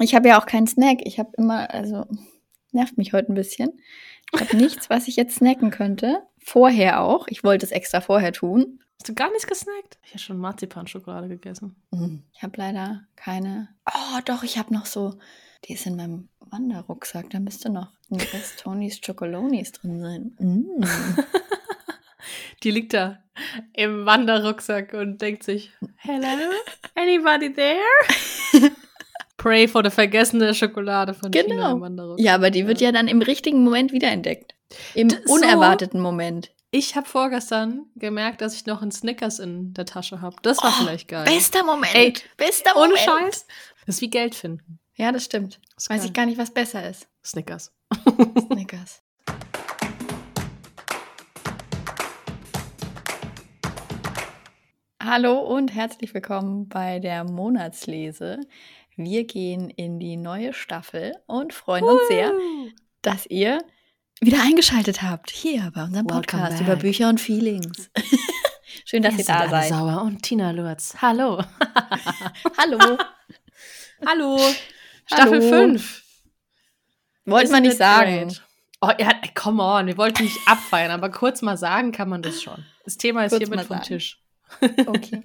[0.00, 1.00] Ich habe ja auch keinen Snack.
[1.04, 2.06] Ich habe immer, also
[2.72, 3.80] nervt mich heute ein bisschen.
[4.32, 6.22] Ich habe nichts, was ich jetzt snacken könnte.
[6.38, 7.26] Vorher auch.
[7.28, 8.80] Ich wollte es extra vorher tun.
[8.98, 9.98] Hast du gar nichts gesnackt?
[10.04, 11.76] Ich habe schon Marzipan-Schokolade gegessen.
[11.90, 12.22] Mhm.
[12.32, 13.68] Ich habe leider keine.
[13.86, 15.14] Oh, doch, ich habe noch so.
[15.64, 17.30] Die ist in meinem Wanderrucksack.
[17.30, 20.36] Da müsste noch ein Rest Tonys Chocolonis drin sein.
[20.38, 20.84] Mm.
[22.62, 23.22] Die liegt da
[23.72, 26.52] im Wanderrucksack und denkt sich: Hello?
[26.94, 28.70] Anybody there?
[29.40, 31.72] Pray for the vergessene Schokolade von Genau.
[31.76, 32.22] Im Wanderrucksack.
[32.26, 34.54] Ja, aber die wird ja dann im richtigen Moment wiederentdeckt.
[34.94, 36.50] Im D- so- unerwarteten Moment.
[36.70, 40.36] Ich habe vorgestern gemerkt, dass ich noch einen Snickers in der Tasche habe.
[40.42, 41.24] Das war Oh, vielleicht geil.
[41.24, 41.94] Bester Moment.
[41.94, 43.00] Ey, bester Ohne Moment.
[43.00, 43.46] Scheiß.
[43.86, 44.78] Das ist wie Geld finden.
[44.94, 45.58] Ja, das stimmt.
[45.74, 46.06] Das Weiß geil.
[46.08, 47.08] ich gar nicht, was besser ist.
[47.24, 47.72] Snickers.
[48.46, 49.00] Snickers.
[55.02, 58.40] Hallo und herzlich willkommen bei der Monatslese.
[59.02, 62.34] Wir gehen in die neue Staffel und freuen uns sehr,
[63.00, 63.64] dass ihr
[64.20, 66.66] wieder eingeschaltet habt hier bei unserem Welcome Podcast back.
[66.66, 67.90] über Bücher und Feelings.
[68.84, 69.70] Schön, dass Wir ihr da seid.
[69.70, 70.96] Sauer und Tina Lurz.
[71.00, 71.42] Hallo.
[72.58, 72.98] Hallo.
[74.06, 74.38] Hallo.
[75.06, 75.48] Staffel Hallo.
[75.48, 76.04] 5.
[77.24, 78.36] Wollte man nicht sagen.
[78.82, 79.86] Oh, ja, come on.
[79.86, 82.66] Wir wollten nicht abfeiern, aber kurz mal sagen kann man das schon.
[82.84, 83.88] Das Thema ist Kurz hiermit vom sagen.
[83.88, 84.22] Tisch.
[84.60, 85.22] Okay.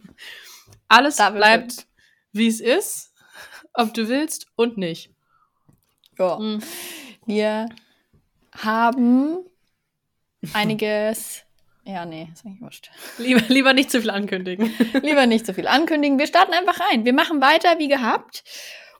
[0.88, 1.88] Alles Staffel bleibt,
[2.31, 3.11] wie es ist,
[3.76, 5.12] ob du willst und nicht.
[6.18, 6.38] Ja.
[6.40, 6.62] Mhm.
[7.26, 7.68] Wir
[8.58, 9.38] haben
[10.54, 11.44] einiges.
[11.84, 12.90] Ja, nee, ist eigentlich wurscht.
[13.20, 14.73] Lieber, lieber nicht zu viel ankündigen.
[15.03, 16.18] Lieber nicht so viel ankündigen.
[16.18, 17.06] Wir starten einfach rein.
[17.06, 18.44] Wir machen weiter wie gehabt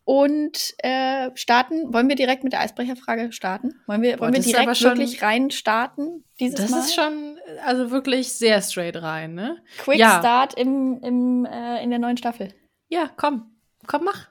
[0.03, 1.92] und äh, starten.
[1.94, 3.73] Wollen wir direkt mit der Eisbrecherfrage starten?
[3.88, 6.80] Wollen wir, Boah, wollen wir das direkt schon- wirklich rein starten dieses Das Mal?
[6.81, 9.58] ist schon, also wirklich sehr straight rein, ne?
[9.80, 10.20] Quick ja.
[10.20, 12.53] Start im, im, äh, in der neuen Staffel.
[12.90, 13.52] Ja, komm.
[13.88, 14.28] Komm, mach.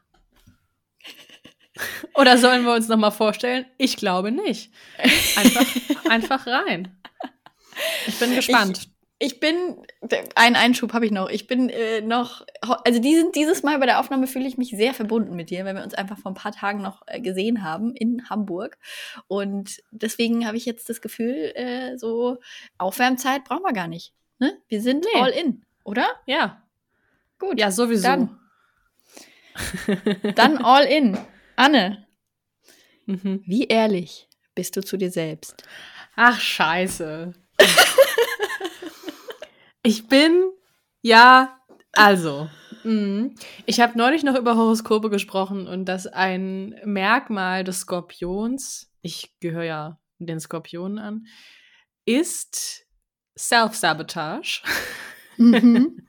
[2.15, 3.67] Oder sollen wir uns nochmal vorstellen?
[3.79, 4.73] Ich glaube nicht.
[5.37, 5.67] Einfach,
[6.11, 6.97] einfach rein.
[8.07, 8.89] Ich bin gespannt.
[9.21, 9.77] Ich bin,
[10.35, 11.31] einen Einschub habe ich noch.
[11.31, 14.93] Ich bin äh, noch, also diesen, dieses Mal bei der Aufnahme fühle ich mich sehr
[14.93, 17.95] verbunden mit dir, weil wir uns einfach vor ein paar Tagen noch äh, gesehen haben
[17.95, 18.77] in Hamburg.
[19.29, 22.39] Und deswegen habe ich jetzt das Gefühl, äh, so
[22.77, 24.13] Aufwärmzeit brauchen wir gar nicht.
[24.41, 24.59] Ne?
[24.69, 25.21] Wir sind Nee.
[25.21, 26.07] all in, oder?
[26.27, 26.61] ja.
[27.39, 27.59] Gut.
[27.59, 28.05] Ja, sowieso.
[28.07, 28.39] Dann.
[30.35, 31.19] Dann all in.
[31.57, 32.07] Anne,
[33.07, 33.43] Mhm.
[33.47, 35.63] wie ehrlich bist du zu dir selbst?
[36.17, 37.35] Ach, scheiße.
[39.83, 40.43] ich bin,
[41.03, 41.59] ja,
[41.93, 42.49] also.
[42.83, 43.35] mhm.
[43.67, 49.65] Ich habe neulich noch über Horoskope gesprochen und dass ein Merkmal des Skorpions, ich gehöre
[49.65, 51.27] ja den Skorpionen an,
[52.07, 52.87] ist
[53.39, 54.63] Self-Sabotage.
[55.37, 56.07] Mhm.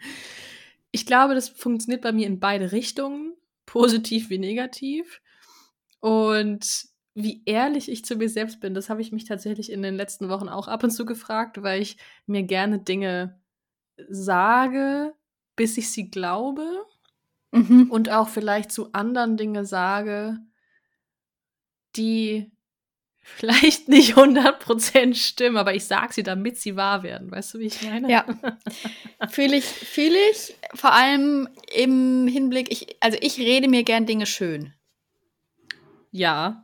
[0.91, 3.33] Ich glaube, das funktioniert bei mir in beide Richtungen,
[3.65, 5.21] positiv wie negativ.
[6.05, 6.85] Und
[7.15, 10.29] wie ehrlich ich zu mir selbst bin, das habe ich mich tatsächlich in den letzten
[10.29, 13.39] Wochen auch ab und zu gefragt, weil ich mir gerne Dinge
[14.07, 15.15] sage,
[15.55, 16.85] bis ich sie glaube
[17.51, 17.89] Mhm.
[17.89, 20.37] und auch vielleicht zu anderen Dinge sage,
[21.95, 22.51] die
[23.21, 27.31] vielleicht nicht 100% stimmen, aber ich sage sie, damit sie wahr werden.
[27.31, 28.11] Weißt du, wie ich meine?
[28.11, 28.25] Ja.
[29.29, 30.55] Fühle ich, fühle ich.
[30.75, 34.73] Vor allem im Hinblick, ich, also ich rede mir gern Dinge schön.
[36.15, 36.63] Ja,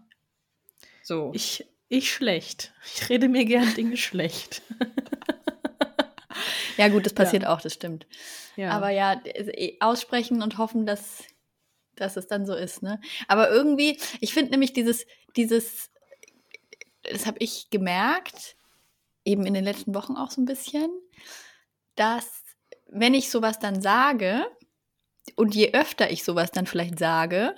[1.04, 1.32] So.
[1.34, 2.72] ich, ich schlecht.
[2.86, 4.62] Ich rede mir gern Dinge schlecht.
[6.78, 8.08] ja, gut, das passiert auch, das stimmt.
[8.56, 8.70] Ja.
[8.70, 11.26] Aber ja, eh, aussprechen und hoffen, dass,
[11.98, 13.02] dass es dann so ist, ne?
[13.28, 15.92] Aber irgendwie, ich finde nämlich dieses, dieses,
[17.04, 18.56] das habe ich gemerkt,
[19.26, 20.90] eben in den letzten Wochen auch so ein bisschen,
[21.96, 22.46] dass
[22.88, 24.46] wenn ich sowas dann sage,
[25.36, 27.54] und je öfter ich sowas dann vielleicht sage,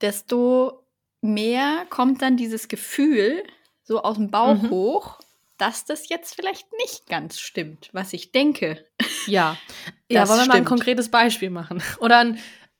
[0.00, 0.83] desto
[1.24, 3.42] mehr kommt dann dieses Gefühl
[3.82, 4.70] so aus dem Bauch Mhm.
[4.70, 5.18] hoch,
[5.58, 8.84] dass das jetzt vielleicht nicht ganz stimmt, was ich denke.
[9.26, 9.56] Ja.
[10.10, 11.82] Ja, wollen wir mal ein konkretes Beispiel machen?
[11.98, 12.36] Oder ein,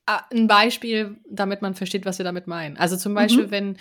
[0.07, 2.77] äh, ein Beispiel, damit man versteht, was wir damit meinen.
[2.77, 3.51] Also zum Beispiel, Mhm.
[3.51, 3.77] wenn,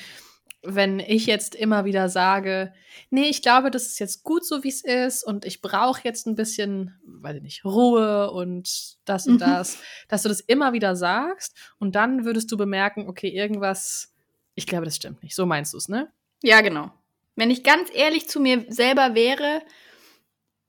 [0.62, 2.72] wenn ich jetzt immer wieder sage,
[3.10, 6.26] nee, ich glaube, das ist jetzt gut so, wie es ist und ich brauche jetzt
[6.26, 9.38] ein bisschen, weiß ich nicht, Ruhe und das und Mhm.
[9.38, 9.78] das,
[10.08, 14.13] dass du das immer wieder sagst und dann würdest du bemerken, okay, irgendwas,
[14.54, 15.34] ich glaube, das stimmt nicht.
[15.34, 16.12] So meinst du es, ne?
[16.42, 16.92] Ja, genau.
[17.36, 19.62] Wenn ich ganz ehrlich zu mir selber wäre,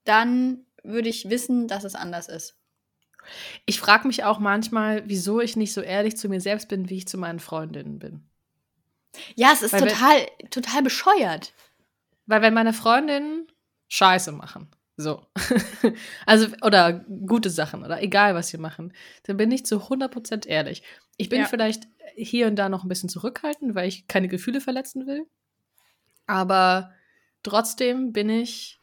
[0.03, 2.57] dann würde ich wissen, dass es anders ist.
[3.65, 6.97] Ich frage mich auch manchmal, wieso ich nicht so ehrlich zu mir selbst bin, wie
[6.97, 8.29] ich zu meinen Freundinnen bin.
[9.35, 11.53] Ja, es ist Weil total, total bescheuert.
[12.25, 13.47] Weil wenn meine Freundinnen
[13.87, 15.25] Scheiße machen, so,
[16.25, 18.93] also, oder gute Sachen, oder egal, was sie machen,
[19.23, 20.83] dann bin ich zu 100% ehrlich.
[21.17, 21.45] Ich bin Ja.
[21.47, 25.25] vielleicht hier und da noch ein bisschen zurückhaltend, weil ich keine Gefühle verletzen will.
[26.27, 26.91] Aber
[27.43, 28.79] trotzdem bin ich,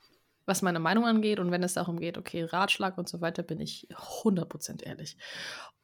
[0.46, 3.60] was meine Meinung angeht und wenn es darum geht, okay, Ratschlag und so weiter, bin
[3.60, 5.16] ich 100% ehrlich.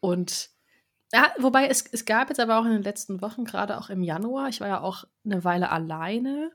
[0.00, 0.50] Und
[1.12, 4.02] ja, wobei es, es gab jetzt aber auch in den letzten Wochen, gerade auch im
[4.02, 6.52] Januar, ich war ja auch eine Weile alleine.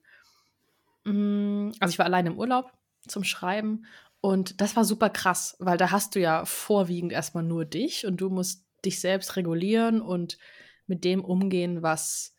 [1.05, 2.71] Mm, Also ich war alleine im Urlaub
[3.07, 3.85] zum Schreiben
[4.21, 8.17] und das war super krass, weil da hast du ja vorwiegend erstmal nur dich und
[8.21, 10.37] du musst dich selbst regulieren und
[10.87, 12.35] mit dem umgehen, was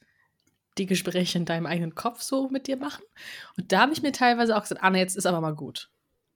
[0.78, 3.04] die Gespräche in deinem eigenen Kopf so mit dir machen.
[3.56, 5.90] Und da habe ich mir teilweise auch gesagt, Anne, jetzt ist aber mal gut.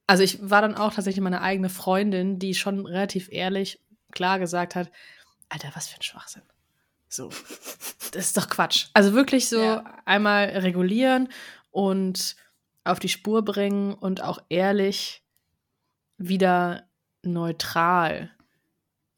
[0.07, 3.81] Also ich war dann auch tatsächlich meine eigene Freundin, die schon relativ ehrlich
[4.13, 4.91] klar gesagt hat,
[5.49, 6.43] Alter, was für ein Schwachsinn.
[7.09, 7.31] So,
[8.13, 8.87] das ist doch Quatsch.
[8.95, 10.01] Also wirklich so Ja.
[10.05, 11.29] einmal regulieren
[11.71, 12.37] und
[12.85, 15.23] auf die Spur bringen und auch ehrlich
[16.17, 16.89] wieder
[17.23, 18.31] neutral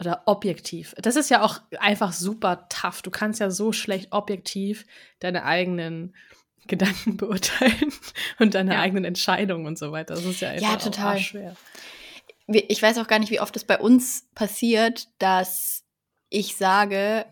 [0.00, 0.94] oder objektiv.
[0.99, 3.02] Das ist ja auch einfach super tough.
[3.02, 4.87] Du kannst ja so schlecht objektiv
[5.20, 6.14] deine eigenen
[6.67, 7.93] Gedanken beurteilen
[8.38, 8.81] und deine Ja.
[8.81, 10.14] eigenen Entscheidungen und so weiter.
[10.14, 11.19] Das ist ja einfach Ja, total.
[11.19, 11.56] schwer.
[12.47, 15.85] Ich weiß auch gar nicht, wie oft es bei uns passiert, dass
[16.31, 17.26] ich sage,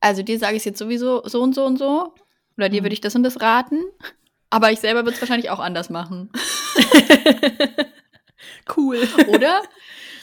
[0.00, 2.14] also dir sage ich es jetzt sowieso so und so und so,
[2.56, 2.86] oder dir Mhm.
[2.86, 3.84] würde ich das und das raten,
[4.50, 6.30] aber ich selber würde es wahrscheinlich auch anders machen.
[8.76, 9.06] cool.
[9.28, 9.62] Oder?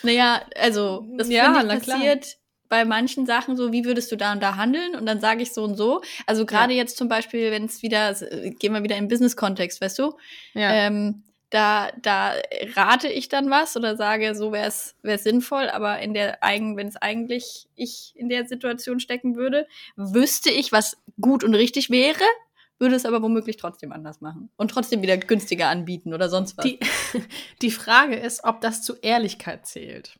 [0.05, 1.97] Naja, also das Ja, ich na klar.
[1.97, 2.37] passiert
[2.69, 4.95] bei manchen Sachen so, wie würdest du da und da handeln?
[4.95, 6.01] Und dann sage ich so und so.
[6.25, 9.99] Also gerade jetzt zum Beispiel, wenn es wieder, äh, gehen wir wieder im Business-Kontext, weißt
[9.99, 10.17] du?
[10.53, 10.71] Ja.
[10.73, 12.33] Ähm, da, da
[12.75, 16.87] rate ich dann was oder sage, so wäre es sinnvoll, aber in der eigen, wenn
[16.87, 22.23] es eigentlich ich in der Situation stecken würde, wüsste ich, was gut und richtig wäre,
[22.79, 26.65] würde es aber womöglich trotzdem anders machen und trotzdem wieder günstiger anbieten oder sonst was.
[26.65, 26.79] die,
[27.61, 30.19] die Frage ist, ob das zu Ehrlichkeit zählt.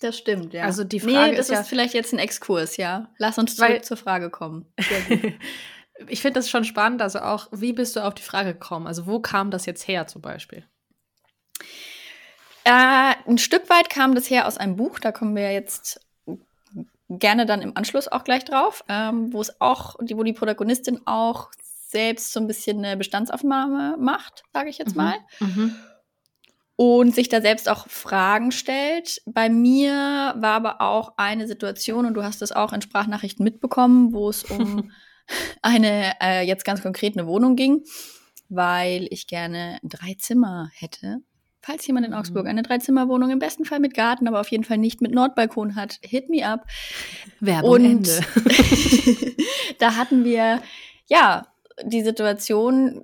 [0.00, 0.64] das stimmt, ja.
[0.64, 3.08] Also die nee, Frage das ist ja- ist vielleicht jetzt ein Exkurs, ja.
[3.18, 4.66] Lass uns zurück Weil- zur Frage kommen.
[6.08, 8.88] Ich finde das schon spannend, also auch, wie bist du auf die Frage gekommen?
[8.88, 10.64] Also wo kam das jetzt her zum Beispiel?
[12.64, 16.00] Äh, ein Stück weit kam das her aus einem Buch, da kommen wir jetzt
[17.08, 21.00] gerne dann im Anschluss auch gleich drauf, ähm, wo es auch, die, wo die Protagonistin
[21.06, 21.50] auch
[21.92, 25.74] selbst so ein bisschen eine Bestandsaufnahme macht, sage ich jetzt mal, Mhm.
[26.76, 29.22] und sich da selbst auch Fragen stellt.
[29.26, 34.12] Bei mir war aber auch eine Situation, und du hast das auch in Sprachnachrichten mitbekommen,
[34.12, 34.90] wo es um
[35.62, 37.84] eine äh, jetzt ganz konkret eine Wohnung ging,
[38.48, 41.18] weil ich gerne drei Zimmer hätte.
[41.64, 42.18] Falls jemand in Mhm.
[42.18, 45.76] Augsburg eine Dreizimmerwohnung im besten Fall mit Garten, aber auf jeden Fall nicht mit Nordbalkon
[45.76, 46.66] hat, hit me up.
[47.38, 48.20] Werbung Und Ende.
[49.78, 50.60] da hatten wir,
[51.06, 51.46] ja,
[51.84, 53.02] die Situation,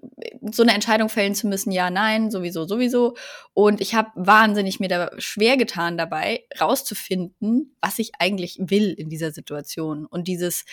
[0.53, 3.17] so eine Entscheidung fällen zu müssen, ja, nein, sowieso, sowieso.
[3.55, 9.09] Und ich habe wahnsinnig mir da schwer getan dabei, rauszufinden, was ich eigentlich will in
[9.09, 10.07] dieser Situation.
[10.07, 10.65] Und dieses,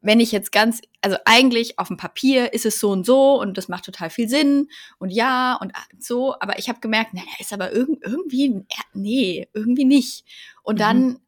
[0.00, 3.58] wenn ich jetzt ganz, also eigentlich auf dem Papier ist es so und so und
[3.58, 7.52] das macht total viel Sinn und ja und so, aber ich habe gemerkt, naja, ist
[7.52, 8.64] aber irg irgendwie,
[8.94, 10.24] nee, irgendwie nicht.
[10.62, 10.78] Und Mhm.
[10.78, 11.18] dann,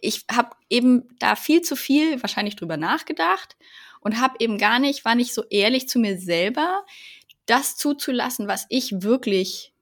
[0.00, 3.56] ich habe eben da viel zu viel wahrscheinlich drüber nachgedacht
[4.02, 6.84] und habe eben gar nicht, war nicht so ehrlich zu mir selber,
[7.46, 9.72] das zuzulassen, was ich wirklich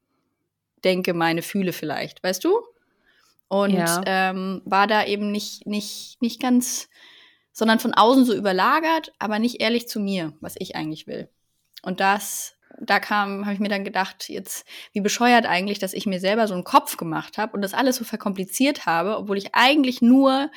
[0.84, 2.60] denke, meine fühle vielleicht, weißt du?
[3.48, 4.00] Und Ja.
[4.06, 6.88] ähm, war da eben nicht, nicht, nicht ganz,
[7.52, 11.28] sondern von außen so überlagert, aber nicht ehrlich zu mir, was ich eigentlich will.
[11.82, 16.06] Und das, da kam, habe ich mir dann gedacht, jetzt, wie bescheuert eigentlich, dass ich
[16.06, 19.54] mir selber so einen Kopf gemacht habe und das alles so verkompliziert habe, obwohl ich
[19.54, 20.50] eigentlich nur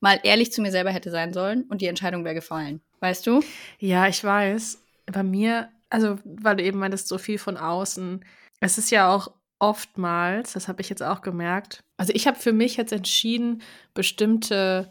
[0.00, 2.80] mal ehrlich zu mir selber hätte sein sollen und die Entscheidung wäre gefallen.
[3.00, 3.42] Weißt du?
[3.78, 4.82] Ja, ich weiß.
[5.06, 8.24] Bei mir, also weil du eben meintest, so viel von außen.
[8.60, 11.84] Es ist ja auch oftmals, das habe ich jetzt auch gemerkt.
[11.96, 13.62] Also ich habe für mich jetzt entschieden,
[13.94, 14.90] bestimmte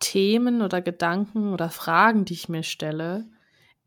[0.00, 3.26] Themen oder Gedanken oder Fragen, die ich mir stelle,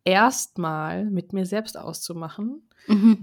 [0.04, 2.68] erstmal mit mir selbst auszumachen.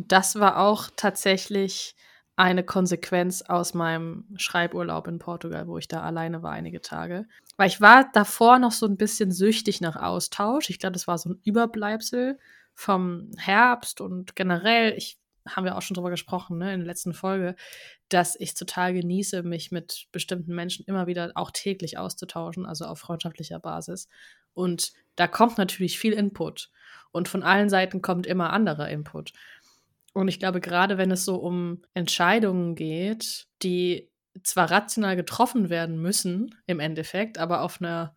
[0.08, 1.94] Das war auch tatsächlich
[2.36, 7.26] eine Konsequenz aus meinem Schreiburlaub in Portugal, wo ich da alleine war einige Tage.
[7.56, 10.70] Weil ich war davor noch so ein bisschen süchtig nach Austausch.
[10.70, 12.38] Ich glaube, das war so ein Überbleibsel
[12.74, 17.14] vom Herbst und generell, ich haben wir auch schon drüber gesprochen, ne, in der letzten
[17.14, 17.56] Folge,
[18.08, 23.00] dass ich total genieße, mich mit bestimmten Menschen immer wieder auch täglich auszutauschen, also auf
[23.00, 24.08] freundschaftlicher Basis.
[24.54, 26.70] Und da kommt natürlich viel Input.
[27.10, 29.32] Und von allen Seiten kommt immer anderer Input.
[30.12, 34.10] Und ich glaube, gerade wenn es so um Entscheidungen geht, die
[34.42, 38.16] zwar rational getroffen werden müssen im Endeffekt, aber auf einer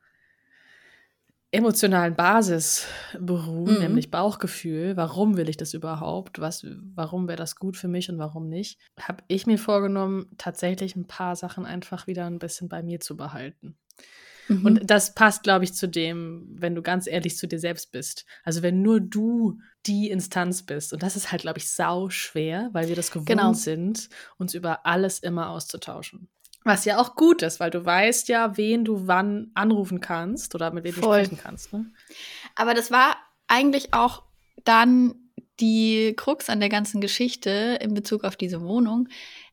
[1.52, 2.86] emotionalen Basis
[3.18, 3.80] beruhen, Mhm.
[3.80, 8.18] nämlich Bauchgefühl, warum will ich das überhaupt, was, warum wäre das gut für mich und
[8.18, 12.84] warum nicht, habe ich mir vorgenommen, tatsächlich ein paar Sachen einfach wieder ein bisschen bei
[12.84, 13.78] mir zu behalten.
[14.48, 14.66] Mhm.
[14.66, 18.26] Und das passt, glaube ich, zu dem, wenn du ganz ehrlich zu dir selbst bist.
[18.44, 20.94] Also wenn nur du die Instanz bist.
[20.94, 23.54] Und das ist halt, glaube ich, sau schwer, weil wir das gewohnt genau.
[23.54, 26.28] sind, uns über alles immer auszutauschen.
[26.64, 30.72] Was ja auch gut ist, weil du weißt ja, wen du wann anrufen kannst oder
[30.72, 31.20] mit wem Voll.
[31.20, 31.74] du sprechen kannst.
[31.74, 31.86] Ne?
[32.56, 34.24] Aber das war eigentlich auch
[34.64, 35.14] dann
[35.60, 39.08] die Krux an der ganzen Geschichte in Bezug auf diese Wohnung,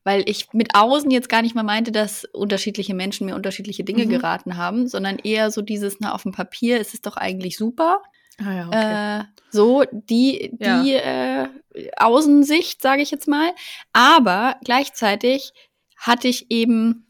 [0.05, 4.07] weil ich mit außen jetzt gar nicht mal meinte, dass unterschiedliche Menschen mir unterschiedliche Dinge
[4.07, 4.11] mhm.
[4.11, 8.03] geraten haben, sondern eher so dieses, na, auf dem Papier ist es doch eigentlich super.
[8.39, 9.21] Ah ja, okay.
[9.21, 11.45] äh, so die, die ja.
[11.45, 11.49] äh,
[11.97, 13.51] Außensicht, sage ich jetzt mal.
[13.93, 15.53] Aber gleichzeitig
[15.97, 17.07] hatte ich eben,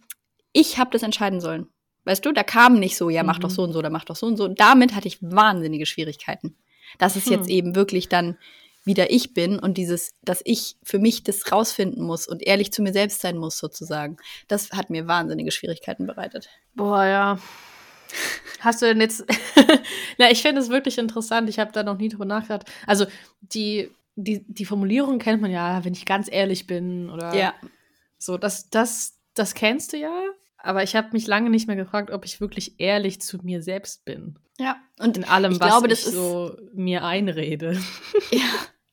[0.52, 1.68] ich habe das entscheiden sollen.
[2.04, 3.42] Weißt du, da kam nicht so, ja, mach mhm.
[3.42, 4.44] doch so und so, oder mach doch so und so.
[4.44, 6.56] Und damit hatte ich wahnsinnige Schwierigkeiten.
[6.98, 7.32] Dass es hm.
[7.32, 8.36] jetzt eben wirklich dann
[8.84, 12.82] wieder ich bin und dieses, dass ich für mich das rausfinden muss und ehrlich zu
[12.82, 14.16] mir selbst sein muss, sozusagen.
[14.48, 16.48] Das hat mir wahnsinnige Schwierigkeiten bereitet.
[16.74, 17.38] Boah, ja.
[18.60, 19.24] Hast du denn jetzt.
[20.18, 21.48] Na, ich finde es wirklich interessant.
[21.48, 22.70] Ich habe da noch nie drüber nachgedacht.
[22.86, 23.06] Also,
[23.40, 27.54] die, die, die Formulierung kennt man ja, wenn ich ganz ehrlich bin oder ja.
[28.18, 28.36] so.
[28.36, 30.12] Das, das, das kennst du ja.
[30.62, 34.04] Aber ich habe mich lange nicht mehr gefragt, ob ich wirklich ehrlich zu mir selbst
[34.04, 34.38] bin.
[34.58, 34.76] Ja.
[35.00, 37.80] Und in allem, ich was glaube, ich so mir einrede.
[38.30, 38.40] Ja.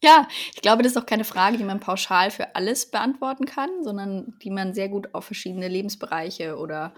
[0.01, 3.69] Ja, ich glaube, das ist auch keine Frage, die man pauschal für alles beantworten kann,
[3.83, 6.93] sondern die man sehr gut auf verschiedene Lebensbereiche oder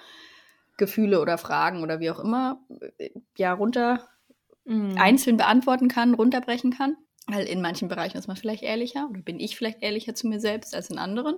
[0.78, 2.62] Gefühle oder Fragen oder wie auch immer
[3.38, 4.08] ja runter
[4.66, 4.98] mm.
[5.00, 6.96] einzeln beantworten kann, runterbrechen kann.
[7.26, 10.40] Weil in manchen Bereichen ist man vielleicht ehrlicher oder bin ich vielleicht ehrlicher zu mir
[10.40, 11.38] selbst als in anderen.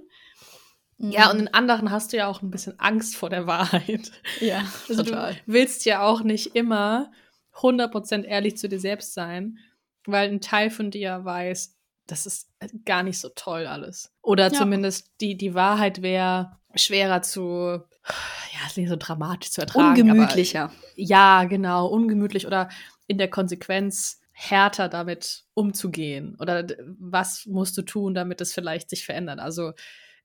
[1.12, 4.12] Ja, und in anderen hast du ja auch ein bisschen Angst vor der Wahrheit.
[4.40, 5.34] Ja, also total.
[5.34, 7.12] Du willst ja auch nicht immer
[7.56, 9.60] 100% ehrlich zu dir selbst sein,
[10.06, 11.76] weil ein Teil von dir weiß,
[12.08, 12.50] das ist
[12.86, 14.14] gar nicht so toll alles.
[14.22, 14.54] Oder ja.
[14.54, 20.02] zumindest die, die Wahrheit wäre schwerer zu, ja, ist nicht so dramatisch zu ertragen.
[20.02, 20.64] Ungemütlicher.
[20.64, 22.70] Aber, ja, genau, ungemütlich oder
[23.08, 26.36] in der Konsequenz härter damit umzugehen.
[26.40, 26.66] Oder
[27.00, 29.40] was musst du tun, damit es vielleicht sich verändert?
[29.40, 29.74] Also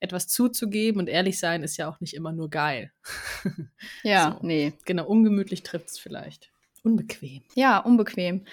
[0.01, 2.93] etwas zuzugeben und ehrlich sein ist ja auch nicht immer nur geil.
[4.03, 4.47] Ja, so.
[4.47, 4.73] nee.
[4.85, 6.51] Genau, ungemütlich trifft es vielleicht.
[6.83, 7.43] Unbequem.
[7.55, 8.45] Ja, unbequem.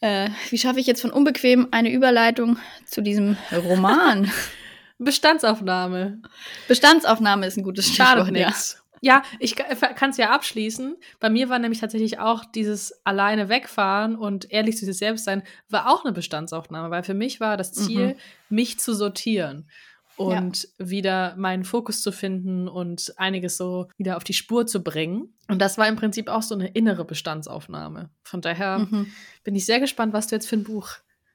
[0.00, 4.30] Äh, wie schaffe ich jetzt von unbequem eine Überleitung zu diesem Roman?
[4.98, 6.22] Bestandsaufnahme.
[6.68, 8.36] Bestandsaufnahme ist ein gutes Stichwort.
[8.36, 8.52] Ja.
[9.00, 10.96] ja, ich kann es ja abschließen.
[11.20, 15.42] Bei mir war nämlich tatsächlich auch dieses alleine wegfahren und ehrlich zu sich selbst sein,
[15.68, 18.56] war auch eine Bestandsaufnahme, weil für mich war das Ziel, mhm.
[18.56, 19.68] mich zu sortieren
[20.16, 20.90] und ja.
[20.90, 25.34] wieder meinen Fokus zu finden und einiges so wieder auf die Spur zu bringen.
[25.48, 28.10] Und das war im Prinzip auch so eine innere Bestandsaufnahme.
[28.22, 29.12] Von daher mhm.
[29.42, 30.90] bin ich sehr gespannt, was du jetzt für ein Buch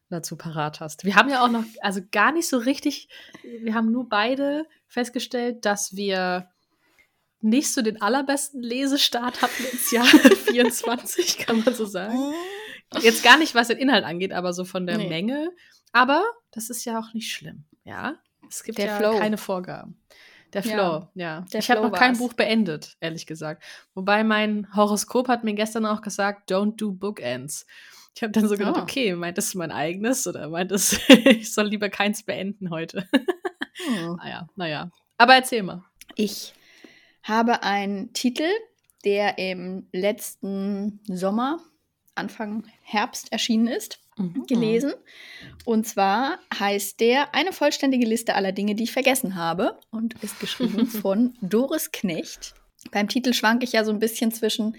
[0.09, 1.05] dazu parat hast.
[1.05, 3.09] Wir haben ja auch noch, also gar nicht so richtig,
[3.43, 6.49] wir haben nur beide festgestellt, dass wir
[7.41, 10.05] nicht so den allerbesten Lesestart hatten ins Jahr
[10.47, 12.17] 24, kann man so sagen.
[13.01, 15.07] Jetzt gar nicht, was den Inhalt angeht, aber so von der nee.
[15.07, 15.51] Menge.
[15.91, 18.15] Aber das ist ja auch nicht schlimm, ja.
[18.49, 19.17] Es gibt der ja Flow.
[19.17, 19.99] keine Vorgaben.
[20.53, 21.09] Der Flow, ja.
[21.13, 21.45] ja.
[21.53, 23.63] Der ich habe noch kein Buch beendet, ehrlich gesagt.
[23.93, 27.67] Wobei mein Horoskop hat mir gestern auch gesagt, don't do bookends.
[28.15, 28.81] Ich habe dann so gedacht, oh.
[28.81, 33.07] okay, meint das mein eigenes oder meint das, ich soll lieber keins beenden heute.
[34.07, 34.15] oh.
[34.15, 34.91] Naja, naja.
[35.17, 35.83] Aber erzähl mal.
[36.15, 36.53] Ich
[37.21, 38.49] habe einen Titel,
[39.05, 41.59] der im letzten Sommer,
[42.15, 44.45] Anfang Herbst erschienen ist mhm.
[44.47, 44.93] gelesen.
[45.65, 50.39] Und zwar heißt der Eine vollständige Liste aller Dinge, die ich vergessen habe und ist
[50.39, 52.53] geschrieben von Doris Knecht.
[52.91, 54.77] Beim Titel schwanke ich ja so ein bisschen zwischen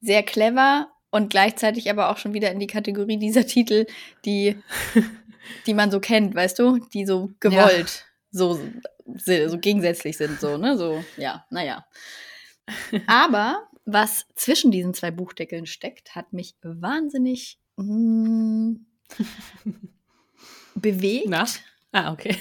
[0.00, 3.86] sehr clever und gleichzeitig aber auch schon wieder in die Kategorie dieser Titel,
[4.24, 4.56] die,
[5.66, 8.38] die man so kennt, weißt du, die so gewollt, ja.
[8.38, 8.60] so,
[9.16, 10.78] so gegensätzlich sind, so, ne?
[10.78, 11.84] So, ja, naja.
[13.06, 18.86] Aber was zwischen diesen zwei Buchdeckeln steckt, hat mich wahnsinnig hm.
[20.74, 21.28] bewegt.
[21.28, 21.46] Na?
[21.92, 22.36] Ah, okay.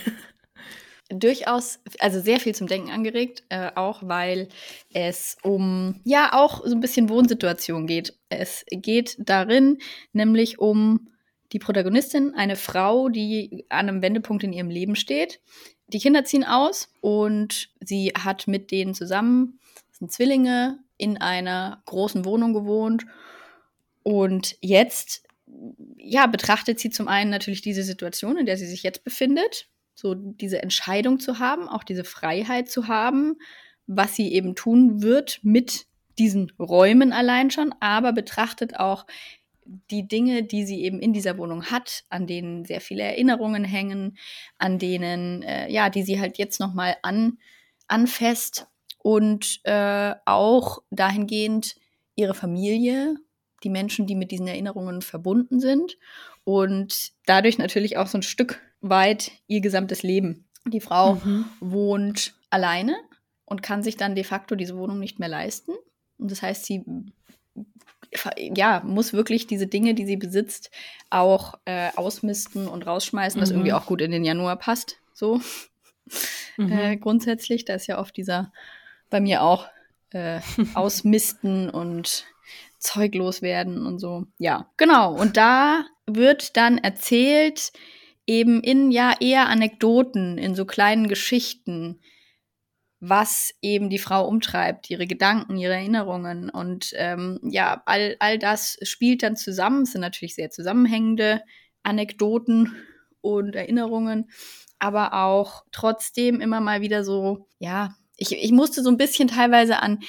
[1.11, 4.47] Durchaus, also sehr viel zum Denken angeregt, äh, auch weil
[4.93, 8.13] es um, ja, auch so ein bisschen Wohnsituation geht.
[8.29, 9.79] Es geht darin
[10.13, 11.09] nämlich um
[11.51, 15.41] die Protagonistin, eine Frau, die an einem Wendepunkt in ihrem Leben steht.
[15.87, 21.81] Die Kinder ziehen aus und sie hat mit denen zusammen, das sind Zwillinge, in einer
[21.85, 23.07] großen Wohnung gewohnt.
[24.03, 25.23] Und jetzt
[25.97, 30.13] ja, betrachtet sie zum einen natürlich diese Situation, in der sie sich jetzt befindet, so
[30.15, 33.35] diese Entscheidung zu haben, auch diese Freiheit zu haben,
[33.87, 35.87] was sie eben tun wird mit
[36.17, 39.05] diesen Räumen allein schon, aber betrachtet auch
[39.91, 44.17] die Dinge, die sie eben in dieser Wohnung hat, an denen sehr viele Erinnerungen hängen,
[44.57, 47.37] an denen, äh, ja, die sie halt jetzt nochmal an,
[47.87, 51.75] anfasst und äh, auch dahingehend,
[52.15, 53.15] ihre Familie,
[53.63, 55.97] die Menschen, die mit diesen Erinnerungen verbunden sind
[56.43, 60.45] und dadurch natürlich auch so ein Stück weit ihr gesamtes Leben.
[60.65, 61.45] Die Frau mhm.
[61.59, 62.95] wohnt alleine
[63.45, 65.71] und kann sich dann de facto diese Wohnung nicht mehr leisten.
[66.17, 66.83] Und das heißt, sie
[68.37, 70.71] ja, muss wirklich diese Dinge, die sie besitzt,
[71.09, 73.41] auch äh, ausmisten und rausschmeißen, mhm.
[73.41, 74.97] was irgendwie auch gut in den Januar passt.
[75.13, 75.41] So
[76.57, 76.71] mhm.
[76.71, 77.65] äh, grundsätzlich.
[77.65, 78.51] Da ist ja oft dieser
[79.09, 79.67] bei mir auch
[80.11, 80.39] äh,
[80.73, 82.25] ausmisten und
[82.79, 84.25] zeuglos werden und so.
[84.37, 85.13] Ja, genau.
[85.13, 87.71] Und da wird dann erzählt,
[88.25, 91.99] eben in ja eher Anekdoten, in so kleinen Geschichten,
[92.99, 96.49] was eben die Frau umtreibt, ihre Gedanken, ihre Erinnerungen.
[96.49, 99.83] Und ähm, ja, all, all das spielt dann zusammen.
[99.83, 101.41] Es sind natürlich sehr zusammenhängende
[101.83, 102.75] Anekdoten
[103.21, 104.29] und Erinnerungen,
[104.79, 109.81] aber auch trotzdem immer mal wieder so, ja, ich, ich musste so ein bisschen teilweise
[109.81, 109.99] an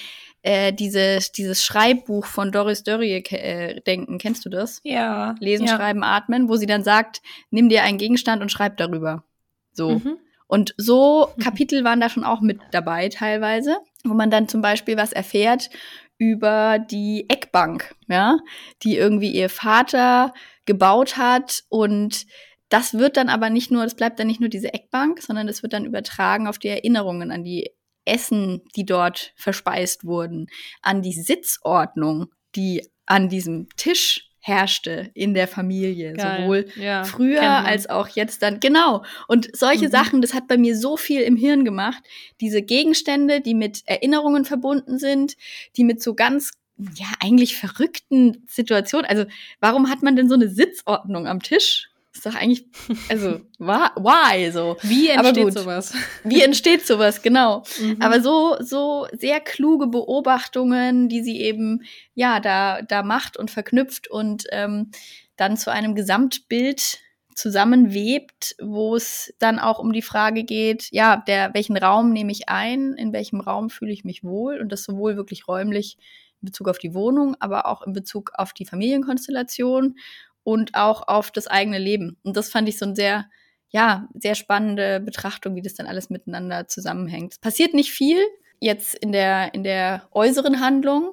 [0.42, 4.18] äh, dieses, dieses Schreibbuch von Doris Dörrie äh, denken.
[4.18, 4.80] Kennst du das?
[4.84, 5.34] Ja.
[5.40, 5.76] Lesen, ja.
[5.76, 7.20] Schreiben, Atmen, wo sie dann sagt,
[7.50, 9.24] nimm dir einen Gegenstand und schreib darüber.
[9.72, 9.98] So.
[9.98, 10.18] Mhm.
[10.46, 11.28] Und so.
[11.42, 15.70] Kapitel waren da schon auch mit dabei teilweise, wo man dann zum Beispiel was erfährt
[16.18, 18.36] über die Eckbank, ja,
[18.82, 20.34] die irgendwie ihr Vater
[20.66, 22.26] gebaut hat und
[22.68, 25.62] das wird dann aber nicht nur, das bleibt dann nicht nur diese Eckbank, sondern das
[25.62, 27.70] wird dann übertragen auf die Erinnerungen an die
[28.04, 30.46] Essen, die dort verspeist wurden,
[30.82, 36.42] an die Sitzordnung, die an diesem Tisch herrschte in der Familie, Geil.
[36.42, 38.58] sowohl ja, früher als auch jetzt dann.
[38.58, 39.04] Genau.
[39.28, 39.90] Und solche mhm.
[39.90, 42.02] Sachen, das hat bei mir so viel im Hirn gemacht.
[42.40, 45.36] Diese Gegenstände, die mit Erinnerungen verbunden sind,
[45.76, 46.52] die mit so ganz
[46.96, 49.04] ja, eigentlich verrückten Situationen.
[49.04, 49.26] Also,
[49.60, 51.89] warum hat man denn so eine Sitzordnung am Tisch?
[52.12, 52.66] Ist doch eigentlich,
[53.08, 54.76] also, why so?
[54.82, 55.94] Wie entsteht sowas?
[56.24, 57.62] Wie entsteht sowas, genau.
[57.80, 57.98] Mhm.
[58.00, 61.82] Aber so, so sehr kluge Beobachtungen, die sie eben,
[62.14, 64.90] ja, da, da macht und verknüpft und ähm,
[65.36, 66.98] dann zu einem Gesamtbild
[67.34, 72.48] zusammenwebt, wo es dann auch um die Frage geht, ja, der, welchen Raum nehme ich
[72.48, 75.96] ein, in welchem Raum fühle ich mich wohl und das sowohl wirklich räumlich
[76.42, 79.96] in Bezug auf die Wohnung, aber auch in Bezug auf die Familienkonstellation
[80.42, 82.16] und auch auf das eigene Leben.
[82.22, 83.26] Und das fand ich so ein sehr,
[83.68, 87.34] ja, sehr spannende Betrachtung, wie das dann alles miteinander zusammenhängt.
[87.34, 88.18] Es passiert nicht viel
[88.60, 91.12] jetzt in der, in der äußeren Handlung.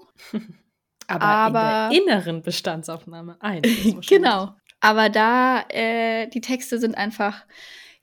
[1.08, 3.62] aber, aber, in der inneren Bestandsaufnahme ein.
[4.08, 4.56] genau.
[4.80, 7.46] Aber da, äh, die Texte sind einfach,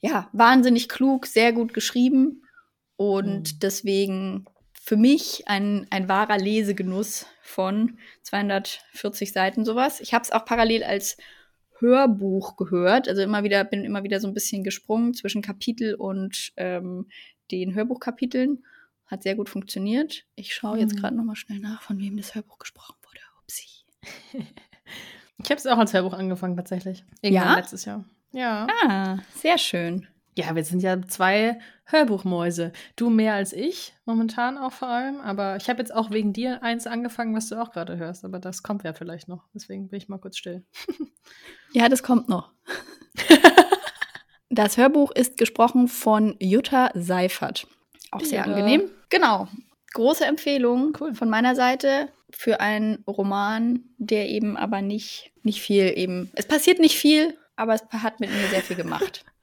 [0.00, 2.42] ja, wahnsinnig klug, sehr gut geschrieben
[2.96, 3.58] und mhm.
[3.60, 4.46] deswegen
[4.84, 9.98] für mich ein, ein wahrer Lesegenuss von 240 Seiten sowas.
[10.00, 11.16] Ich habe es auch parallel als
[11.78, 16.52] Hörbuch gehört, also immer wieder bin immer wieder so ein bisschen gesprungen zwischen Kapitel und
[16.56, 17.08] ähm,
[17.50, 18.62] den Hörbuchkapiteln.
[19.06, 20.26] Hat sehr gut funktioniert.
[20.34, 21.00] Ich schaue jetzt mhm.
[21.00, 23.20] gerade noch mal schnell nach, von wem das Hörbuch gesprochen wurde.
[23.42, 23.66] Upsi.
[25.38, 27.04] ich habe es auch als Hörbuch angefangen tatsächlich.
[27.22, 27.56] Irgendwann ja?
[27.56, 28.04] letztes Jahr.
[28.32, 28.66] Ja.
[28.86, 30.08] Ah, sehr schön.
[30.36, 32.72] Ja, wir sind ja zwei Hörbuchmäuse.
[32.96, 35.20] Du mehr als ich, momentan auch vor allem.
[35.20, 38.24] Aber ich habe jetzt auch wegen dir eins angefangen, was du auch gerade hörst.
[38.24, 39.44] Aber das kommt ja vielleicht noch.
[39.54, 40.64] Deswegen bin ich mal kurz still.
[41.72, 42.50] ja, das kommt noch.
[44.50, 47.68] das Hörbuch ist gesprochen von Jutta Seifert.
[48.10, 48.44] Auch sehr ja.
[48.44, 48.90] angenehm.
[49.10, 49.46] Genau.
[49.92, 51.14] Große Empfehlung cool.
[51.14, 56.32] von meiner Seite für einen Roman, der eben aber nicht, nicht viel eben.
[56.34, 59.24] Es passiert nicht viel, aber es hat mit mir sehr viel gemacht.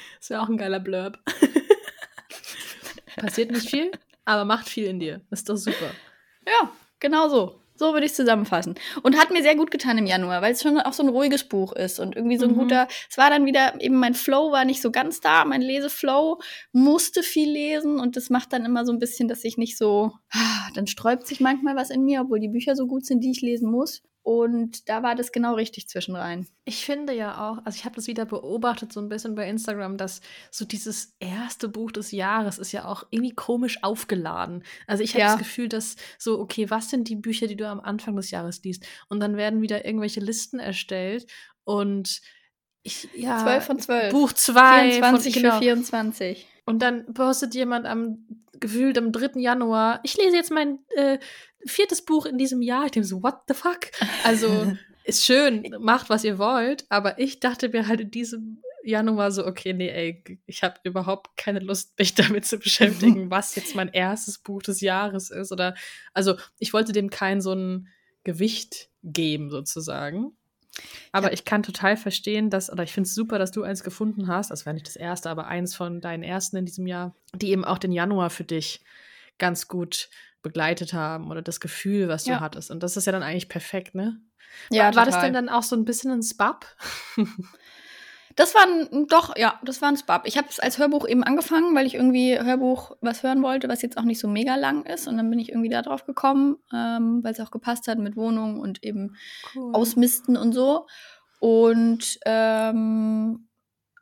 [0.20, 1.18] Das wäre auch ein geiler Blurb.
[3.16, 3.90] Passiert nicht viel,
[4.24, 5.20] aber macht viel in dir.
[5.30, 5.90] Ist doch super.
[6.46, 7.60] Ja, genau so.
[7.78, 8.74] So würde ich es zusammenfassen.
[9.02, 11.44] Und hat mir sehr gut getan im Januar, weil es schon auch so ein ruhiges
[11.44, 12.58] Buch ist und irgendwie so ein mhm.
[12.58, 12.88] guter.
[13.08, 16.40] Es war dann wieder, eben mein Flow war nicht so ganz da, mein Leseflow
[16.72, 20.10] musste viel lesen und das macht dann immer so ein bisschen, dass ich nicht so,
[20.32, 23.30] ah, dann sträubt sich manchmal was in mir, obwohl die Bücher so gut sind, die
[23.30, 24.02] ich lesen muss.
[24.22, 26.46] Und da war das genau richtig zwischenrein.
[26.64, 29.96] Ich finde ja auch, also ich habe das wieder beobachtet so ein bisschen bei Instagram,
[29.96, 34.64] dass so dieses erste Buch des Jahres ist ja auch irgendwie komisch aufgeladen.
[34.86, 35.28] Also ich habe ja.
[35.30, 38.62] das Gefühl, dass so, okay, was sind die Bücher, die du am Anfang des Jahres
[38.62, 38.84] liest?
[39.08, 41.26] Und dann werden wieder irgendwelche Listen erstellt
[41.64, 42.20] und
[42.82, 43.38] ich, ja.
[43.38, 44.12] 12 von 12.
[44.12, 44.92] Buch 2.
[44.92, 45.54] 24 von, genau.
[45.54, 46.46] für 24.
[46.64, 48.26] Und dann postet jemand am
[48.60, 49.40] gefühlt am 3.
[49.40, 51.18] Januar, ich lese jetzt mein äh,
[51.66, 52.86] viertes Buch in diesem Jahr.
[52.86, 53.90] Ich denke so, what the fuck?
[54.24, 54.72] Also,
[55.04, 59.46] ist schön, macht, was ihr wollt, aber ich dachte mir halt in diesem Januar so,
[59.46, 63.88] okay, nee, ey, ich habe überhaupt keine Lust, mich damit zu beschäftigen, was jetzt mein
[63.88, 65.52] erstes Buch des Jahres ist.
[65.52, 65.74] Oder,
[66.12, 67.88] also, ich wollte dem kein so ein
[68.24, 70.32] Gewicht geben, sozusagen.
[71.10, 71.32] Aber ja.
[71.32, 74.50] ich kann total verstehen, dass, oder ich finde es super, dass du eins gefunden hast,
[74.50, 77.64] das wäre nicht das erste, aber eins von deinen ersten in diesem Jahr, die eben
[77.64, 78.80] auch den Januar für dich
[79.38, 80.08] ganz gut
[80.42, 82.40] begleitet haben oder das Gefühl, was du Ja.
[82.40, 82.70] hattest.
[82.70, 84.20] Und das ist ja dann eigentlich perfekt, ne?
[84.70, 86.66] Ja, war, war das denn dann auch so ein bisschen ein Spab?
[88.36, 90.24] Das war ein, doch, ja, das war ein Spab.
[90.24, 93.82] Ich habe es als Hörbuch eben angefangen, weil ich irgendwie Hörbuch was hören wollte, was
[93.82, 95.08] jetzt auch nicht so mega lang ist.
[95.08, 98.14] Und dann bin ich irgendwie da drauf gekommen, ähm, weil es auch gepasst hat mit
[98.14, 99.16] Wohnung und eben
[99.56, 99.74] Cool.
[99.74, 100.86] Ausmisten und so.
[101.40, 103.47] Und ähm,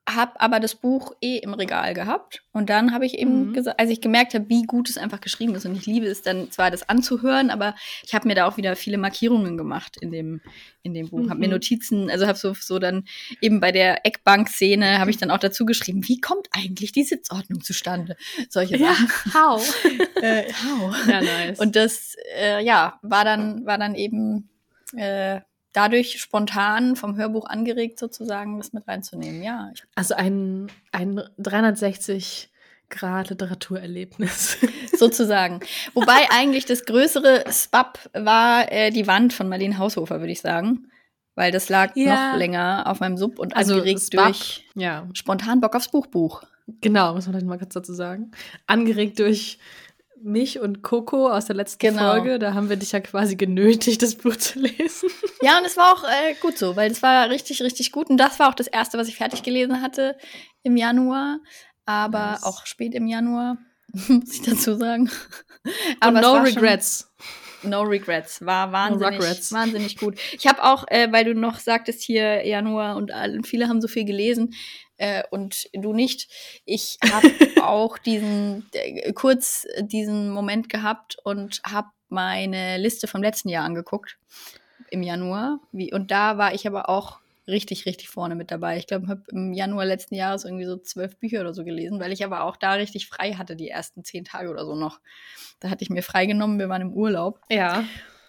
[0.08, 2.42] habe aber das Buch eh im Regal gehabt.
[2.52, 3.52] Und dann habe ich eben Mhm.
[3.52, 5.66] gesagt, als ich gemerkt habe, wie gut es einfach geschrieben ist.
[5.66, 8.76] Und ich liebe es dann zwar, das anzuhören, aber ich habe mir da auch wieder
[8.76, 10.40] viele Markierungen gemacht in dem,
[10.82, 11.28] in dem Buch.
[11.28, 11.54] Habe mir Mhm.
[11.54, 13.04] Notizen, also habe so, so dann
[13.40, 17.62] eben bei der Eckbank-Szene habe ich dann auch dazu geschrieben, wie kommt eigentlich die Sitzordnung
[17.62, 18.16] zustande?
[18.48, 19.34] Solche Ja, Sachen.
[19.34, 19.84] how?
[20.22, 20.94] Äh, how?
[21.08, 21.58] ja, nice.
[21.58, 24.48] Und das, äh, ja, war dann, war dann eben
[24.96, 25.40] äh,
[25.76, 29.42] dadurch spontan vom Hörbuch angeregt, sozusagen, das mit reinzunehmen.
[29.42, 32.50] Ja, also ein, ein 360
[32.88, 34.58] Grad Literaturerlebnis.
[34.96, 35.60] sozusagen.
[35.94, 40.88] Wobei eigentlich das größere Spap war äh, die Wand von Marlene Haushofer, würde ich sagen.
[41.34, 42.30] Weil das lag Ja.
[42.32, 44.26] noch länger auf meinem Sub und Also angeregt Spap.
[44.28, 46.44] durch ja, spontan Bock aufs Buchbuch.
[46.80, 48.30] genau, muss man dann mal kurz dazu sagen.
[48.66, 49.58] Angeregt durch
[50.22, 52.12] mich und Coco aus der letzten Genau.
[52.12, 52.38] Folge.
[52.38, 55.08] Da haben wir dich ja quasi genötigt, das Buch zu lesen.
[55.42, 58.08] Ja, und es war auch äh, gut so, weil es war richtig, richtig gut.
[58.10, 60.16] Und das war auch das erste, was ich fertig gelesen hatte
[60.62, 61.38] im Januar.
[61.84, 62.42] Aber Nice.
[62.42, 63.58] auch spät im Januar,
[64.08, 65.10] muss ich dazu sagen.
[66.04, 67.12] Und es no war schon- regrets.
[67.62, 68.44] No regrets.
[68.44, 69.52] War wahnsinnig, regrets.
[69.52, 70.18] wahnsinnig gut.
[70.32, 73.88] Ich habe auch, äh, weil du noch sagtest hier Januar und all- viele haben so
[73.88, 74.54] viel gelesen
[74.98, 76.28] äh, und du nicht.
[76.64, 77.28] Ich habe
[77.62, 84.16] auch diesen äh, kurz diesen Moment gehabt und habe meine Liste vom letzten Jahr angeguckt
[84.90, 85.58] im Januar.
[85.72, 88.76] Wie, und da war ich aber auch richtig, richtig vorne mit dabei.
[88.76, 92.00] Ich glaube, ich habe im Januar letzten Jahres irgendwie so zwölf Bücher oder so gelesen,
[92.00, 95.00] weil ich aber auch da richtig frei hatte, die ersten zehn Tage oder so noch.
[95.60, 97.40] Da hatte ich mir freigenommen, wir waren im Urlaub.
[97.50, 97.84] Ja.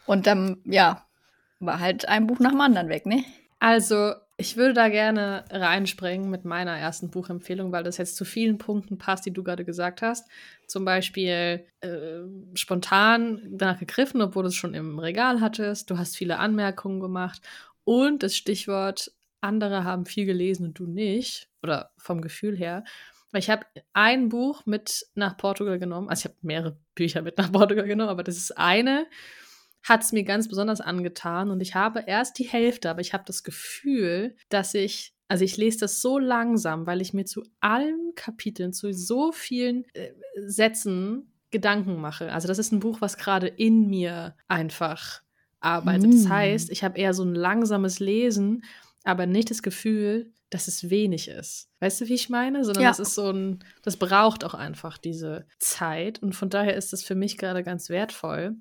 [0.06, 1.06] Und dann, ja,
[1.60, 3.23] war halt ein Buch nach dem anderen weg, ne?
[3.60, 8.60] Also, ich würde da gerne reinspringen mit meiner ersten Buchempfehlung, weil das jetzt zu vielen
[8.60, 10.30] Punkten passt, die du gerade gesagt hast.
[10.67, 11.88] Zum Beispiel äh,
[12.53, 15.89] spontan danach gegriffen, obwohl du es schon im Regal hattest.
[15.89, 17.41] Du hast viele Anmerkungen gemacht.
[17.88, 21.47] Und das Stichwort, andere haben viel gelesen und du nicht.
[21.63, 22.84] Oder vom Gefühl her.
[23.32, 26.10] Weil ich habe ein Buch mit nach Portugal genommen.
[26.10, 29.08] Also ich habe mehrere Bücher mit nach Portugal genommen, aber das ist eine
[29.84, 33.23] hat es mir ganz besonders angetan und ich habe erst die Hälfte, aber ich habe
[33.26, 38.12] das Gefühl, dass ich, also ich lese das so langsam, weil ich mir zu allen
[38.15, 40.12] Kapiteln, zu so vielen äh,
[40.45, 42.34] Sätzen Gedanken mache.
[42.34, 45.21] Also das ist ein Buch, was gerade in mir einfach
[45.60, 46.13] arbeitet.
[46.13, 46.30] Das Mm.
[46.30, 48.63] heißt, ich habe eher so ein langsames Lesen,
[49.04, 51.70] aber nicht das Gefühl, dass es wenig ist.
[51.82, 52.63] Weißt du, wie ich meine?
[52.63, 52.89] Sondern Ja.
[52.89, 57.04] das ist so ein, das braucht auch einfach diese Zeit und von daher ist es
[57.04, 58.56] für mich gerade ganz wertvoll.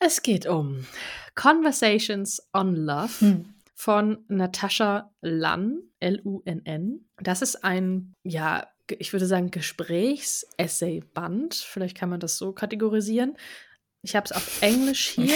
[0.00, 0.84] Es geht um
[1.34, 3.44] Conversations on Love Hm.
[3.74, 7.04] von Natascha Lunn, L-U-N-N.
[7.22, 8.66] Das ist ein, ja,
[8.98, 11.54] ich würde sagen, Gesprächs-Essay-Band.
[11.54, 13.36] Vielleicht kann man das so kategorisieren.
[14.02, 15.34] Ich habe es auf Englisch hier.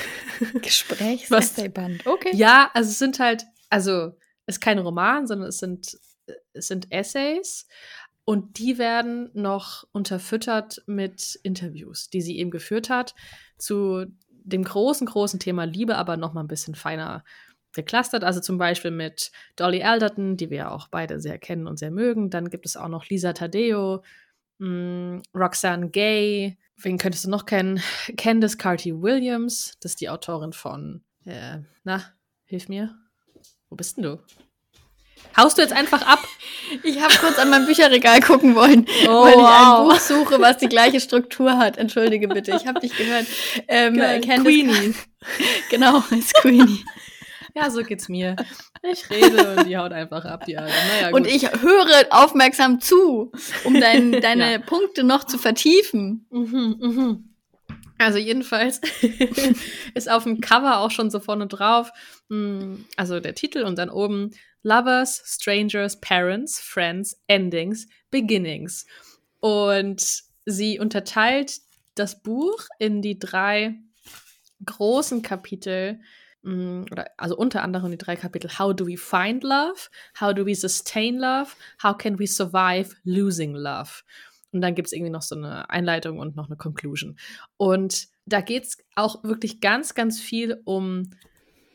[0.62, 2.06] Gesprächs-Essayband.
[2.06, 2.30] Okay.
[2.34, 5.98] Ja, also es sind halt, also es ist kein Roman, sondern es sind,
[6.52, 7.66] es sind Essays
[8.24, 13.14] und die werden noch unterfüttert mit Interviews, die sie eben geführt hat
[13.58, 17.24] zu dem großen, großen Thema Liebe, aber noch mal ein bisschen feiner
[17.72, 18.24] geclustert.
[18.24, 21.90] Also zum Beispiel mit Dolly Alderton, die wir ja auch beide sehr kennen und sehr
[21.90, 22.30] mögen.
[22.30, 24.02] Dann gibt es auch noch Lisa Tadeo,
[24.58, 26.58] mh, Roxanne Gay.
[26.82, 27.82] Wen könntest du noch kennen?
[28.16, 32.02] Candice Carty Williams, das ist die Autorin von, äh, na,
[32.44, 32.94] hilf mir.
[33.68, 34.18] Wo bist denn du?
[35.36, 36.20] Haust du jetzt einfach ab?
[36.84, 39.80] Ich habe kurz an mein Bücherregal gucken wollen, Oh, weil ich wow.
[39.80, 41.78] ein Buch suche, was die gleiche Struktur hat.
[41.78, 43.26] Entschuldige bitte, ich habe dich gehört.
[43.66, 44.20] Ähm, Geil.
[44.20, 44.94] Candice- Queenie.
[45.70, 46.84] Genau, ist Queenie.
[47.54, 48.36] Ja, so geht's mir.
[48.82, 50.72] Ich rede und die haut einfach ab, die Alte.
[50.88, 51.14] Naja.
[51.14, 53.32] Und ich höre aufmerksam zu,
[53.64, 54.58] um dein, deine Ja.
[54.58, 56.26] Punkte noch zu vertiefen.
[56.30, 57.34] Mhm, mhm.
[57.98, 58.80] Also jedenfalls
[59.94, 61.90] ist auf dem Cover auch schon so vorne drauf,
[62.28, 64.30] mh, also der Titel und dann oben
[64.62, 68.86] Lovers, Strangers, Parents, Friends, Endings, Beginnings.
[69.40, 71.60] Und sie unterteilt
[71.94, 73.74] das Buch in die drei
[74.64, 76.00] großen Kapitel,
[77.16, 79.88] also unter anderem die drei Kapitel How do we find love?
[80.18, 81.50] How do we sustain love?
[81.82, 84.02] How can we survive losing love?
[84.52, 87.16] Und dann gibt es irgendwie noch so eine Einleitung und noch eine Conclusion.
[87.56, 91.10] Und da geht es auch wirklich ganz, ganz viel um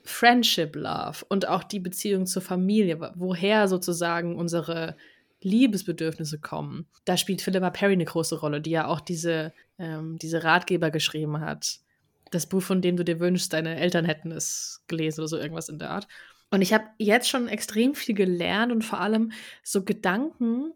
[0.03, 4.97] Friendship Love und auch die Beziehung zur Familie, wo- woher sozusagen unsere
[5.41, 6.87] Liebesbedürfnisse kommen.
[7.05, 11.39] Da spielt Philippa Perry eine große Rolle, die ja auch diese, ähm, diese Ratgeber geschrieben
[11.39, 11.79] hat.
[12.35, 15.69] Das Buch, von dem du dir wünschst, deine Eltern hätten es gelesen oder so irgendwas
[15.69, 16.07] in der Art.
[16.51, 19.31] Und ich habe jetzt schon extrem viel gelernt und vor allem
[19.63, 20.73] so Gedanken,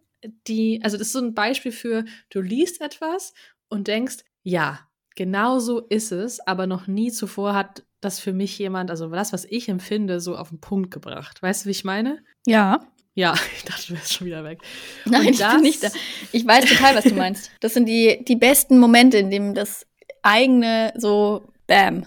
[0.48, 3.34] die, also das ist so ein Beispiel für, du liest etwas
[3.68, 4.80] und denkst, ja,
[5.16, 9.34] genau so ist es, aber noch nie zuvor hat das für mich jemand, also das,
[9.34, 11.42] was ich empfinde, so auf den Punkt gebracht.
[11.42, 12.24] Weißt du, wie ich meine?
[12.46, 12.88] Ja.
[13.16, 14.62] Ja, ich dachte, du wärst schon wieder weg.
[15.04, 15.90] Nein, ich bin nicht da.
[16.32, 17.52] Ich weiß total, was du meinst.
[17.60, 19.86] Das sind die, die besten Momente, in denen das
[20.24, 22.06] eigene so, bam.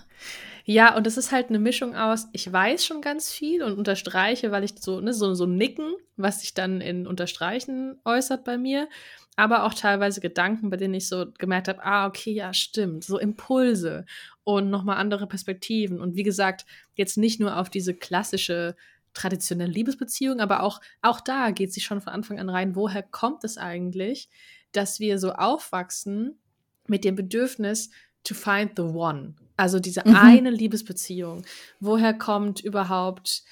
[0.65, 4.53] Ja, und es ist halt eine Mischung aus, ich weiß schon ganz viel und unterstreiche,
[4.53, 8.89] weil ich so, ne, so, so nicken, was sich dann in Unterstreichen äußert bei mir,
[9.35, 13.19] aber auch teilweise Gedanken, bei denen ich so gemerkt habe, ah, okay, ja, stimmt, so
[13.19, 14.05] Impulse
[14.45, 16.01] und nochmal andere Perspektiven.
[16.01, 18.77] Und wie gesagt, jetzt nicht nur auf diese klassische
[19.15, 23.45] traditionelle Liebesbeziehung, aber auch, auch da geht sie schon von Anfang an rein, woher kommt
[23.45, 24.29] es eigentlich,
[24.73, 26.39] dass wir so aufwachsen
[26.87, 27.91] mit dem Bedürfnis
[28.25, 29.35] to find the one.
[29.57, 30.17] Also diese mhm.
[30.17, 31.45] eine Liebesbeziehung.
[31.81, 33.43] Woher kommt überhaupt,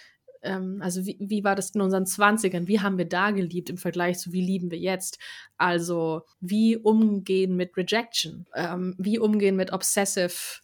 [0.42, 2.68] ähm, also wie, wie war das in unseren Zwanzigern?
[2.68, 5.18] Wie haben wir da geliebt im Vergleich zu wie lieben wir jetzt?
[5.56, 8.46] Also wie umgehen mit Rejection?
[8.54, 10.60] Ähm, wie umgehen mit Obsessive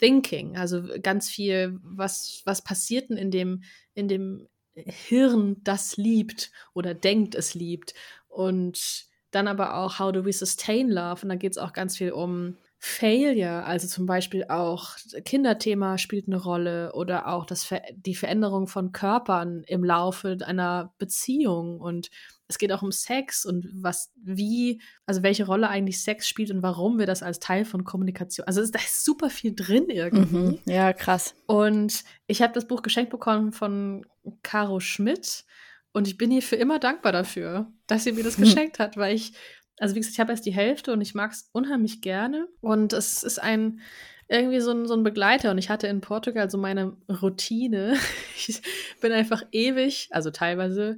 [0.00, 0.56] Thinking?
[0.56, 3.62] Also ganz viel, was, was passiert denn in dem,
[3.94, 7.94] in dem Hirn, das liebt oder denkt, es liebt?
[8.28, 11.22] Und dann aber auch, how do we sustain love?
[11.22, 16.28] Und da geht es auch ganz viel um Failure, also zum Beispiel auch Kinderthema spielt
[16.28, 22.08] eine Rolle oder auch das Ver die Veränderung von Körpern im Laufe einer Beziehung und
[22.46, 26.62] es geht auch um Sex und was, wie, also welche Rolle eigentlich Sex spielt und
[26.62, 28.46] warum wir das als Teil von Kommunikation.
[28.46, 30.36] Also da ist super viel drin irgendwie.
[30.36, 31.34] Mhm, ja, krass.
[31.46, 34.06] Und ich habe das Buch geschenkt bekommen von
[34.42, 35.44] Caro Schmidt
[35.92, 39.14] und ich bin ihr für immer dankbar dafür, dass sie mir das geschenkt hat, weil
[39.14, 39.32] ich
[39.80, 42.48] also wie gesagt, ich habe erst die Hälfte und ich mag es unheimlich gerne.
[42.60, 43.80] Und es ist ein
[44.28, 45.50] irgendwie so ein, so ein Begleiter.
[45.50, 47.96] Und ich hatte in Portugal so meine Routine.
[48.48, 48.62] Ich
[49.00, 50.96] bin einfach ewig, also teilweise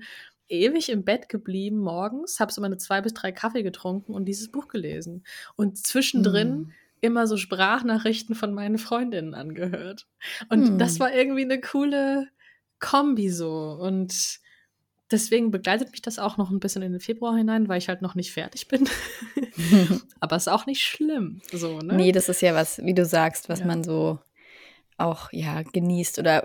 [0.48, 4.52] ewig im Bett geblieben morgens, habe so meine zwei bis drei Kaffee getrunken und dieses
[4.52, 5.24] Buch gelesen.
[5.56, 6.72] Und zwischendrin mm.
[7.00, 10.06] immer so Sprachnachrichten von meinen Freundinnen angehört.
[10.48, 10.78] Und mm.
[10.78, 12.28] das war irgendwie eine coole
[12.78, 13.76] Kombi so.
[13.80, 14.40] Und
[15.10, 18.02] deswegen begleitet mich das auch noch ein bisschen in den Februar hinein, weil ich halt
[18.02, 18.88] noch nicht fertig bin.
[20.20, 21.40] Aber ist auch nicht schlimm.
[21.52, 21.94] So, ne?
[21.94, 23.66] Nee, das ist ja was, wie du sagst, was ja.
[23.66, 24.18] man so
[24.96, 26.44] auch ja genießt oder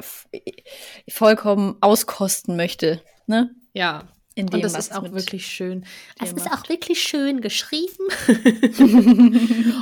[1.10, 3.02] vollkommen auskosten möchte.
[3.28, 3.54] Ne?
[3.74, 4.08] Ja.
[4.38, 5.86] In dem, und das ist auch wirklich schön.
[6.22, 8.04] Es ist auch wirklich schön geschrieben.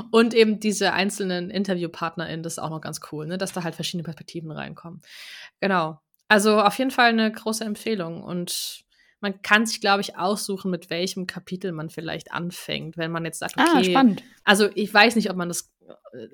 [0.12, 3.40] und eben diese einzelnen InterviewpartnerInnen, das ist auch noch ganz cool, ne?
[3.40, 5.02] dass da halt verschiedene Perspektiven reinkommen.
[5.60, 6.03] Genau.
[6.28, 8.84] Also auf jeden Fall eine große Empfehlung und
[9.24, 13.40] man kann sich, glaube ich, aussuchen, mit welchem Kapitel man vielleicht anfängt, wenn man jetzt
[13.40, 14.24] sagt, ah, okay, ah, spannend.
[14.44, 15.72] also ich weiß nicht, ob man das,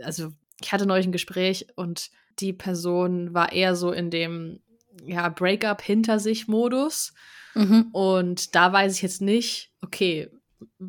[0.02, 4.60] also ich hatte neulich ein Gespräch und die Person war eher so in dem,
[5.06, 7.14] ja, Breakup hinter sich Modus
[7.54, 7.90] mhm.
[7.92, 10.30] und da weiß ich jetzt nicht, okay,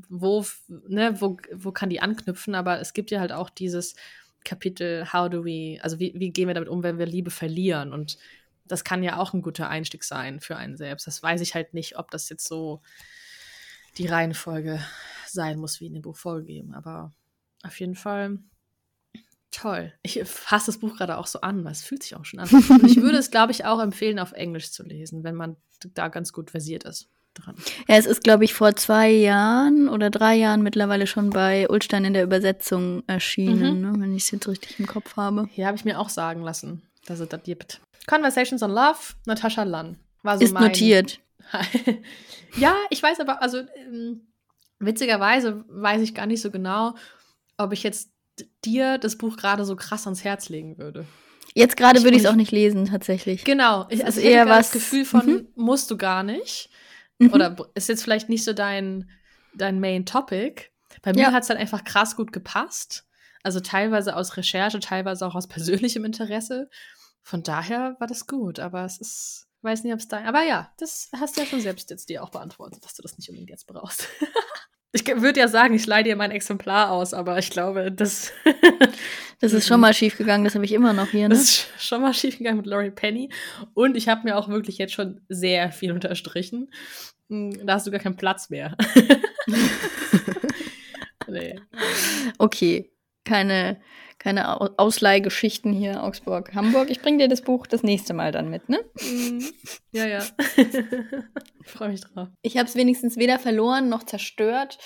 [0.09, 0.45] wo,
[0.89, 3.95] ne, wo, wo kann die anknüpfen, aber es gibt ja halt auch dieses
[4.43, 7.93] Kapitel, how do we, also wie, wie gehen wir damit um, wenn wir Liebe verlieren
[7.93, 8.17] und
[8.71, 11.07] das kann ja auch ein guter Einstieg sein für einen selbst.
[11.07, 12.83] Das weiß ich halt nicht, ob das jetzt so
[13.99, 14.81] die Reihenfolge
[15.27, 16.75] sein muss, wie in dem Buch vorgegeben.
[16.75, 17.13] Aber
[17.63, 18.39] auf jeden Fall
[19.51, 19.93] toll.
[20.03, 22.49] Ich fasse das Buch gerade auch so an, weil es fühlt sich auch schon an.
[22.49, 25.57] Und ich würde es, glaube ich, auch empfehlen, auf Englisch zu lesen, wenn man
[25.95, 27.09] da ganz gut versiert ist.
[27.35, 27.55] Dran.
[27.87, 32.05] Ja, es ist, glaube ich, vor zwei Jahren oder drei Jahren mittlerweile schon bei Ulstein
[32.05, 33.93] in der Übersetzung erschienen, mhm.
[33.93, 35.49] ne, wenn ich es jetzt richtig im Kopf habe.
[35.55, 37.81] Ja, habe ich mir auch sagen lassen, dass es das gibt.
[38.11, 39.97] Conversations on Love, Natascha Lunn.
[40.23, 41.21] War so Ist mein notiert.
[42.57, 44.27] ja, ich weiß aber, also ähm,
[44.81, 46.95] witzigerweise weiß ich gar nicht so genau,
[47.57, 48.11] ob ich jetzt
[48.65, 51.07] dir das Buch gerade so krass ans Herz legen würde.
[51.55, 53.45] Jetzt gerade würde ich es auch nicht lesen, tatsächlich.
[53.45, 53.87] Genau.
[53.91, 54.71] Ich, also eher was.
[54.71, 55.49] Das Gefühl von, mhm.
[55.55, 56.69] musst du gar nicht.
[57.19, 57.33] Mhm.
[57.33, 59.09] Oder ist jetzt vielleicht nicht so dein,
[59.55, 60.65] dein Main Topic.
[61.03, 61.33] Bei mir ja.
[61.33, 63.07] hat es dann einfach krass gut gepasst.
[63.43, 66.69] Also teilweise aus Recherche, teilweise auch aus persönlichem Interesse.
[67.23, 70.25] Von daher war das gut, aber es ist, weiß nicht, ob es da.
[70.25, 73.19] Aber ja, das hast du ja schon selbst jetzt dir auch beantwortet, dass du das
[73.19, 74.09] nicht unbedingt jetzt brauchst.
[74.93, 78.33] ich würde ja sagen, ich leih dir mein Exemplar aus, aber ich glaube, das.
[79.41, 81.29] das ist schon mal schief gegangen, das habe ich immer noch hier.
[81.29, 81.35] Ne?
[81.35, 83.31] Das ist schon mal schief gegangen mit Laurie Penny.
[83.75, 86.71] Und ich habe mir auch wirklich jetzt schon sehr viel unterstrichen.
[87.29, 88.77] Hm, da hast du gar keinen Platz mehr.
[91.29, 91.61] nee.
[92.39, 92.91] Okay,
[93.25, 93.81] keine
[94.21, 96.91] keine Ausleihgeschichten hier, Augsburg, Hamburg.
[96.91, 98.85] Ich bringe dir das Buch das nächste Mal dann mit, ne?
[99.01, 99.45] Mhm.
[99.93, 100.23] Ja, ja.
[100.57, 102.29] ich freue mich drauf.
[102.43, 104.79] Ich habe es wenigstens weder verloren noch zerstört.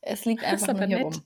[0.00, 1.06] Es liegt einfach nur hier nett.
[1.06, 1.22] rum.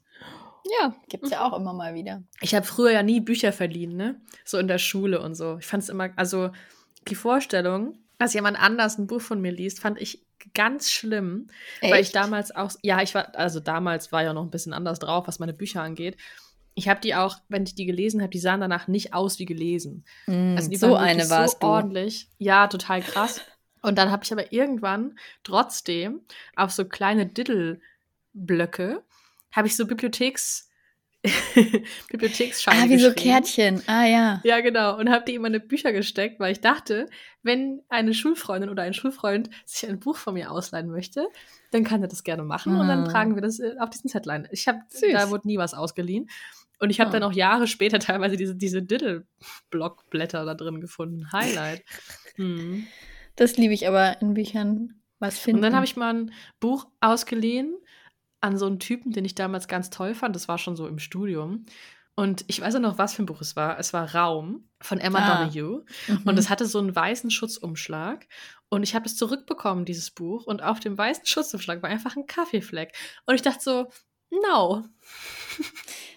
[0.81, 2.23] Ja, gibt es ja auch immer mal wieder.
[2.41, 4.19] Ich habe früher ja nie Bücher verliehen, ne?
[4.47, 5.59] So in der Schule und so.
[5.59, 6.53] Ich fand es immer, also
[7.09, 11.49] die Vorstellung, dass jemand anders ein Buch von mir liest, fand ich ganz schlimm,
[11.81, 11.93] Echt?
[11.93, 14.99] weil ich damals auch, ja, ich war, also damals war ja noch ein bisschen anders
[14.99, 16.17] drauf, was meine Bücher angeht.
[16.75, 19.45] Ich habe die auch, wenn ich die gelesen habe, die sahen danach nicht aus wie
[19.45, 20.05] gelesen.
[20.27, 22.29] Mm, also die so eine war so ordentlich.
[22.39, 23.41] Ja, total krass.
[23.83, 26.21] Und dann habe ich aber irgendwann trotzdem
[26.57, 29.03] auf so kleine Diddle-Blöcke
[29.53, 30.71] habe ich so Bibliotheks
[32.11, 33.81] Bibliotheksscheine Ah, wie so Kärtchen.
[33.87, 34.41] Ah, ja.
[34.43, 34.99] Ja, genau.
[34.99, 37.09] Und habe die in meine Bücher gesteckt, weil ich dachte,
[37.45, 41.29] wenn eine Schulfreundin oder ein Schulfreund sich ein Buch von mir ausleihen möchte,
[41.71, 42.75] dann kann er das gerne machen.
[42.75, 42.81] Ah.
[42.81, 43.09] Und dann ah.
[43.09, 44.49] tragen wir das äh, auf diesen Zetlein.
[44.51, 44.81] Ich habe,
[45.13, 46.29] da wurde nie was ausgeliehen.
[46.83, 47.13] Und ich habe ah.
[47.13, 51.33] dann auch Jahre später teilweise diese, diese Diddle-Blockblätter da drin gefunden.
[51.33, 51.83] Highlight.
[52.37, 52.87] Hm.
[53.37, 55.03] Das liebe ich aber in Büchern.
[55.19, 55.59] Was finden.
[55.59, 57.77] Und dann habe ich mal ein Buch ausgeliehen
[58.41, 60.35] an so einen Typen, den ich damals ganz toll fand.
[60.35, 61.67] Das war schon so im Studium.
[62.15, 63.79] Und ich weiß auch noch, was für ein Buch es war.
[63.79, 65.45] Es war Raum von Emma ah.
[65.45, 65.85] Donoghue.
[66.09, 66.23] Mhm.
[66.25, 68.27] Und es hatte so einen weißen Schutzumschlag.
[68.71, 70.47] Und ich habe es zurückbekommen, dieses Buch.
[70.47, 72.95] Und auf dem weißen Schutzumschlag war einfach ein Kaffeefleck.
[73.27, 73.91] Und ich dachte so,
[74.31, 74.87] no.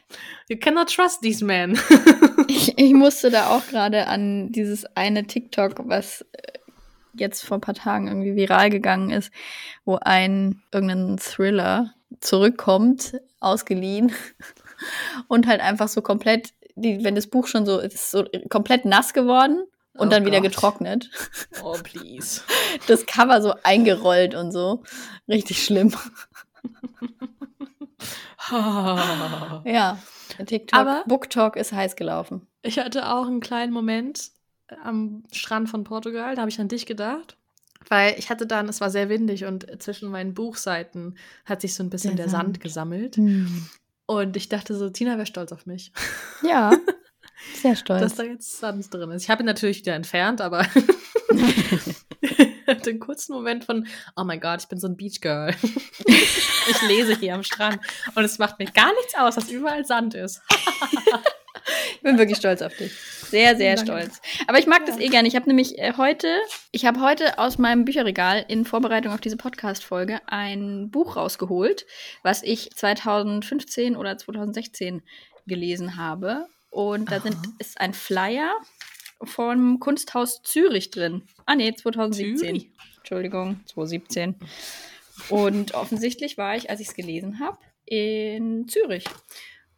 [0.47, 1.79] You cannot trust these men.
[2.47, 6.59] ich, ich musste da auch gerade an dieses eine TikTok, was äh,
[7.13, 9.31] jetzt vor ein paar Tagen irgendwie viral gegangen ist,
[9.85, 14.11] wo ein irgendein Thriller zurückkommt, ausgeliehen
[15.27, 19.13] und halt einfach so komplett, die, wenn das Buch schon so ist, so komplett nass
[19.13, 19.63] geworden
[19.93, 20.31] und oh dann Gott.
[20.31, 21.09] wieder getrocknet.
[21.63, 22.41] Oh, please.
[22.87, 24.83] Das Cover so eingerollt und so.
[25.29, 25.95] Richtig schlimm.
[28.51, 29.97] ja,
[30.45, 32.47] TikTok, Aber Book Talk ist heiß gelaufen.
[32.61, 34.31] Ich hatte auch einen kleinen Moment
[34.83, 37.37] am Strand von Portugal, da habe ich an dich gedacht.
[37.87, 41.83] Weil ich hatte dann, es war sehr windig und zwischen meinen Buchseiten hat sich so
[41.83, 42.43] ein bisschen der, der Sand.
[42.45, 42.59] Sand.
[42.61, 43.17] gesammelt.
[43.17, 43.67] Hm.
[44.07, 45.91] Und ich dachte so, Tina wäre stolz auf mich.
[46.41, 46.71] Ja,
[47.61, 48.01] sehr stolz.
[48.01, 49.23] Dass da jetzt Sand drin ist.
[49.23, 50.65] Ich habe ihn natürlich wieder entfernt, aber
[53.15, 55.55] kurzen Moment von, oh mein Gott, ich bin so ein Beach Girl.
[56.05, 57.79] ich lese hier am Strand
[58.13, 60.41] und es macht mir gar nichts aus, dass überall Sand ist.
[61.95, 62.91] ich bin wirklich stolz auf dich.
[63.29, 63.91] Sehr, sehr Danke.
[63.91, 64.21] stolz.
[64.47, 64.87] Aber ich mag ja.
[64.87, 65.29] das eh gerne.
[65.29, 66.27] Ich habe nämlich äh, heute,
[66.71, 71.85] ich habe heute aus meinem Bücherregal in Vorbereitung auf diese Podcast-Folge ein Buch rausgeholt,
[72.21, 75.03] was ich 2015 oder 2016
[75.47, 76.47] gelesen habe.
[76.69, 78.53] Und da sind, ist ein Flyer
[79.23, 81.23] vom Kunsthaus Zürich drin.
[81.45, 82.37] Ah, nee, 2017.
[82.37, 82.74] Zürich.
[83.05, 84.35] Entschuldigung, 2017.
[85.29, 89.05] Und offensichtlich war ich, als ich es gelesen habe, in Zürich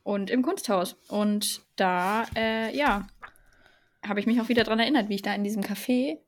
[0.04, 0.96] und im Kunsthaus.
[1.10, 3.06] Und da, äh, ja,
[4.08, 6.20] habe ich mich auch wieder daran erinnert, wie ich da in diesem Café,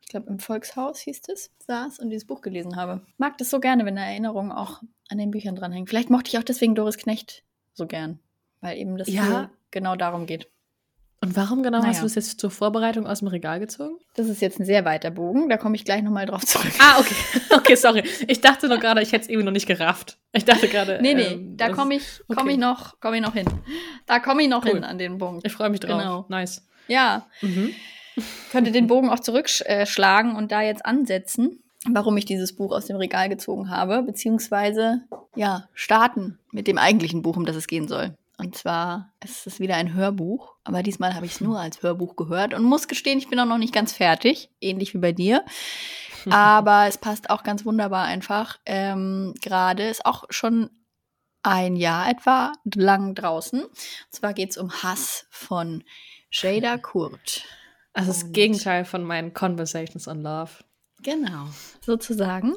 [0.00, 3.02] ich glaube im Volkshaus hieß es, saß und dieses Buch gelesen habe.
[3.18, 5.90] Mag das so gerne, wenn eine Erinnerung auch an den Büchern dranhängt.
[5.90, 8.18] Vielleicht mochte ich auch deswegen Doris Knecht so gern,
[8.62, 9.50] weil eben das ja.
[9.70, 10.48] genau darum geht.
[11.22, 11.90] Und warum genau naja.
[11.90, 13.98] hast du das jetzt zur Vorbereitung aus dem Regal gezogen?
[14.14, 16.72] Das ist jetzt ein sehr weiter Bogen, da komme ich gleich nochmal drauf zurück.
[16.78, 17.14] Ah, okay.
[17.52, 18.02] Okay, sorry.
[18.26, 20.18] Ich dachte nur gerade, ich hätte es irgendwie noch nicht gerafft.
[20.32, 20.98] Ich dachte gerade.
[21.02, 22.52] Nee, nee, ähm, da komme ich, komm okay.
[22.52, 23.46] ich, noch, komm ich noch hin.
[24.06, 24.74] Da komme ich noch cool.
[24.74, 25.46] hin an den Punkt.
[25.46, 26.00] Ich freue mich drauf.
[26.00, 26.24] Genau.
[26.28, 26.66] Nice.
[26.88, 27.26] Ja.
[27.42, 27.74] Mhm.
[28.50, 32.96] Könnte den Bogen auch zurückschlagen und da jetzt ansetzen, warum ich dieses Buch aus dem
[32.96, 35.02] Regal gezogen habe, beziehungsweise
[35.34, 38.14] ja, starten mit dem eigentlichen Buch, um das es gehen soll.
[38.40, 42.16] Und zwar ist es wieder ein Hörbuch, aber diesmal habe ich es nur als Hörbuch
[42.16, 45.44] gehört und muss gestehen, ich bin auch noch nicht ganz fertig, ähnlich wie bei dir.
[46.30, 48.58] Aber es passt auch ganz wunderbar einfach.
[48.66, 50.68] Ähm, Gerade ist auch schon
[51.42, 53.62] ein Jahr etwa lang draußen.
[53.62, 53.74] Und
[54.10, 55.82] zwar geht es um Hass von
[56.30, 57.44] Jada Kurt.
[57.92, 60.50] Also das Gegenteil von meinen Conversations on Love.
[61.02, 61.46] Genau,
[61.80, 62.54] sozusagen.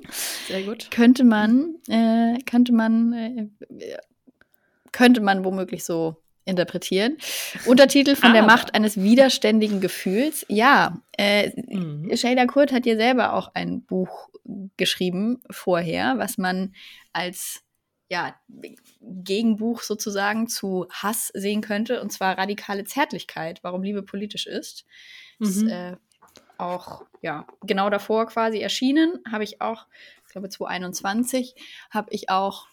[0.47, 0.91] Sehr gut.
[0.91, 3.47] Könnte man, äh, könnte man, äh,
[4.93, 7.17] könnte man womöglich so interpretieren.
[7.65, 10.45] Untertitel von der Macht eines widerständigen Gefühls.
[10.49, 12.15] Ja, äh, mhm.
[12.15, 14.29] Shada Kurt hat ja selber auch ein Buch
[14.77, 16.73] geschrieben vorher, was man
[17.13, 17.63] als
[18.09, 18.35] ja,
[19.01, 24.85] Gegenbuch sozusagen zu Hass sehen könnte, und zwar radikale Zärtlichkeit, warum Liebe politisch ist.
[25.39, 25.47] Mhm.
[25.47, 25.95] Ist äh,
[26.57, 29.87] auch ja, genau davor quasi erschienen, habe ich auch,
[30.25, 31.55] ich glaube 2021,
[31.89, 32.67] habe ich auch,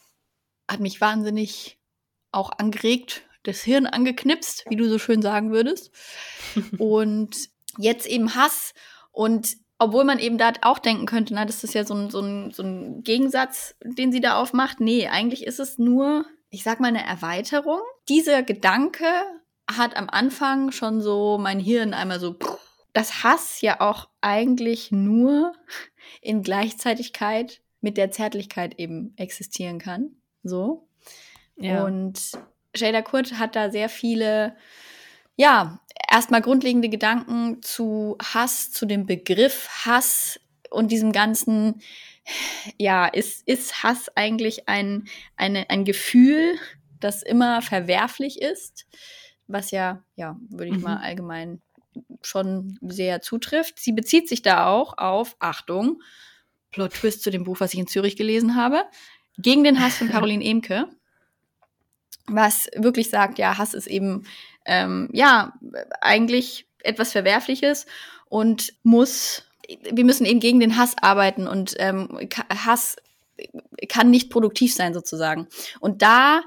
[0.68, 1.79] hat mich wahnsinnig
[2.32, 5.90] auch angeregt, das Hirn angeknipst, wie du so schön sagen würdest.
[6.78, 8.74] und jetzt eben Hass
[9.12, 12.20] und obwohl man eben da auch denken könnte, na, das ist ja so ein, so,
[12.20, 14.78] ein, so ein Gegensatz, den sie da aufmacht.
[14.80, 17.80] Nee, eigentlich ist es nur ich sag mal, eine Erweiterung.
[18.08, 19.06] Dieser Gedanke
[19.70, 22.36] hat am Anfang schon so mein Hirn einmal so,
[22.92, 25.52] dass Hass ja auch eigentlich nur
[26.20, 30.16] in Gleichzeitigkeit mit der Zärtlichkeit eben existieren kann.
[30.42, 30.88] So.
[31.60, 31.84] Ja.
[31.84, 32.32] Und
[32.74, 34.56] Jada Kurt hat da sehr viele,
[35.36, 35.80] ja,
[36.10, 40.40] erstmal grundlegende Gedanken zu Hass, zu dem Begriff Hass
[40.70, 41.80] und diesem ganzen,
[42.78, 46.56] ja, ist, ist Hass eigentlich ein, eine, ein Gefühl,
[47.00, 48.86] das immer verwerflich ist,
[49.46, 50.82] was ja, ja, würde ich mhm.
[50.82, 51.60] mal allgemein
[52.22, 53.80] schon sehr zutrifft.
[53.80, 56.02] Sie bezieht sich da auch auf, Achtung,
[56.70, 58.84] Plot Twist zu dem Buch, was ich in Zürich gelesen habe,
[59.38, 60.88] gegen den Hass von Caroline Emke,
[62.34, 64.24] was wirklich sagt, ja, Hass ist eben,
[64.64, 65.52] ähm, ja,
[66.00, 67.86] eigentlich etwas Verwerfliches
[68.26, 69.44] und muss,
[69.92, 72.96] wir müssen eben gegen den Hass arbeiten und ähm, Hass
[73.88, 75.48] kann nicht produktiv sein sozusagen.
[75.80, 76.42] Und da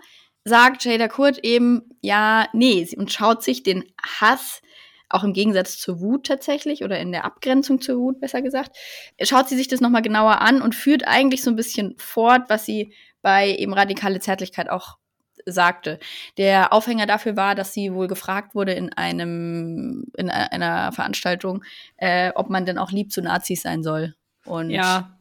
[0.46, 3.86] sagt Jada Kurt eben, ja, nee, und schaut sich den
[4.20, 4.62] Hass
[5.10, 8.76] auch im Gegensatz zur Wut tatsächlich oder in der Abgrenzung zur Wut, besser gesagt,
[9.22, 12.66] schaut sie sich das nochmal genauer an und führt eigentlich so ein bisschen fort, was
[12.66, 14.98] sie bei eben radikale Zärtlichkeit auch
[15.46, 16.00] sagte.
[16.38, 21.64] Der Aufhänger dafür war, dass sie wohl gefragt wurde in einem in einer Veranstaltung,
[21.98, 24.16] äh, ob man denn auch lieb zu Nazis sein soll.
[24.46, 25.14] Und ja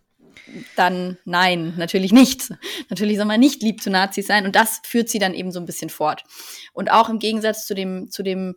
[0.77, 2.53] dann nein, natürlich nicht.
[2.89, 5.61] Natürlich soll man nicht lieb zu Nazis sein und das führt sie dann eben so
[5.61, 6.25] ein bisschen fort.
[6.73, 8.57] Und auch im Gegensatz zu dem, zu dem,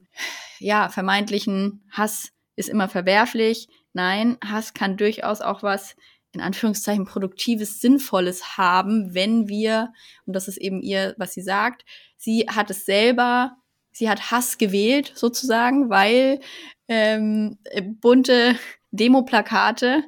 [0.59, 3.67] ja, vermeintlichen Hass ist immer verwerflich.
[3.93, 5.95] Nein, Hass kann durchaus auch was
[6.35, 9.93] in Anführungszeichen produktives, sinnvolles haben, wenn wir,
[10.25, 11.85] und das ist eben ihr, was sie sagt,
[12.17, 13.57] sie hat es selber,
[13.91, 16.39] sie hat Hass gewählt sozusagen, weil
[16.87, 17.57] ähm,
[18.01, 18.55] bunte
[18.91, 20.03] Demoplakate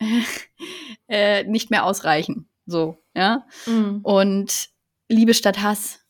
[1.08, 2.48] äh, nicht mehr ausreichen.
[2.66, 3.46] So, ja.
[3.66, 4.00] Mhm.
[4.02, 4.68] Und
[5.08, 6.00] Liebe statt Hass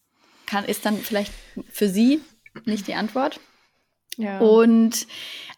[0.46, 1.32] kann, ist dann vielleicht
[1.70, 2.20] für sie
[2.64, 3.40] nicht die Antwort.
[4.16, 4.40] Ja.
[4.40, 5.06] Und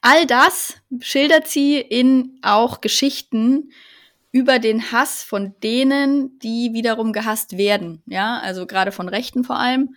[0.02, 3.72] all das schildert sie in auch Geschichten
[4.32, 8.02] über den Hass von denen, die wiederum gehasst werden.
[8.06, 9.96] Ja, also gerade von Rechten vor allem.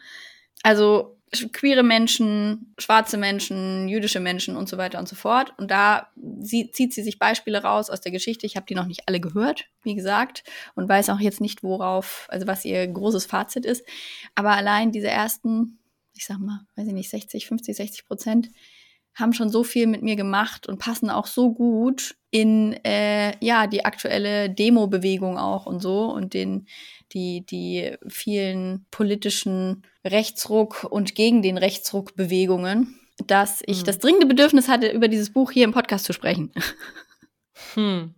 [0.64, 1.18] Also
[1.52, 5.54] queere Menschen, schwarze Menschen, jüdische Menschen und so weiter und so fort.
[5.58, 6.10] Und da
[6.44, 8.46] zieht sie sich Beispiele raus aus der Geschichte.
[8.46, 10.44] Ich habe die noch nicht alle gehört, wie gesagt,
[10.76, 13.84] und weiß auch jetzt nicht, worauf, also was ihr großes Fazit ist.
[14.36, 15.80] Aber allein diese ersten,
[16.14, 18.50] ich sag mal, weiß ich nicht, 60, 50, 60 Prozent
[19.16, 23.68] haben schon so viel mit mir gemacht und passen auch so gut in äh, ja
[23.68, 26.68] die aktuelle Demo-Bewegung auch und so und den
[27.14, 33.86] die die vielen politischen Rechtsruck und gegen den Rechtsruck Bewegungen, dass ich hm.
[33.86, 36.52] das dringende Bedürfnis hatte, über dieses Buch hier im Podcast zu sprechen.
[37.76, 38.16] Hm.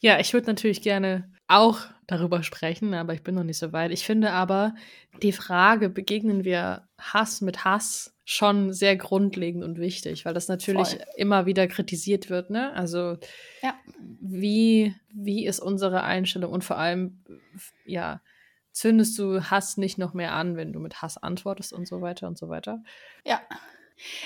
[0.00, 3.90] Ja, ich würde natürlich gerne auch darüber sprechen, aber ich bin noch nicht so weit.
[3.90, 4.74] Ich finde aber
[5.22, 10.88] die Frage, begegnen wir Hass mit Hass, schon sehr grundlegend und wichtig, weil das natürlich
[10.88, 11.04] Voll.
[11.16, 12.72] immer wieder kritisiert wird, ne?
[12.72, 13.18] Also
[13.62, 13.74] ja.
[14.20, 17.22] wie, wie ist unsere Einstellung und vor allem,
[17.84, 18.22] ja,
[18.72, 22.26] zündest du Hass nicht noch mehr an, wenn du mit Hass antwortest und so weiter
[22.26, 22.82] und so weiter.
[23.24, 23.40] Ja.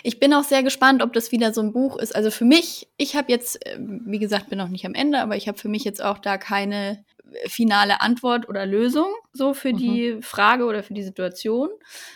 [0.03, 2.17] Ich bin auch sehr gespannt, ob das wieder so ein Buch ist.
[2.17, 5.37] Also für mich, ich habe jetzt, ähm, wie gesagt, bin noch nicht am Ende, aber
[5.37, 7.05] ich habe für mich jetzt auch da keine
[7.47, 9.77] finale Antwort oder Lösung so für mhm.
[9.77, 11.71] die Frage oder für die Situation.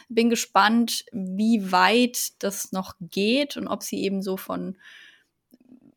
[0.09, 4.77] Bin gespannt, wie weit das noch geht und ob sie eben so von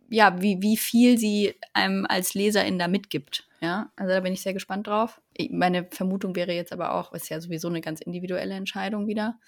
[0.10, 3.48] ja, wie, wie viel sie einem als Leserin da mitgibt.
[3.60, 5.20] Ja, also da bin ich sehr gespannt drauf.
[5.50, 9.40] Meine Vermutung wäre jetzt aber auch, ist ja sowieso eine ganz individuelle Entscheidung wieder.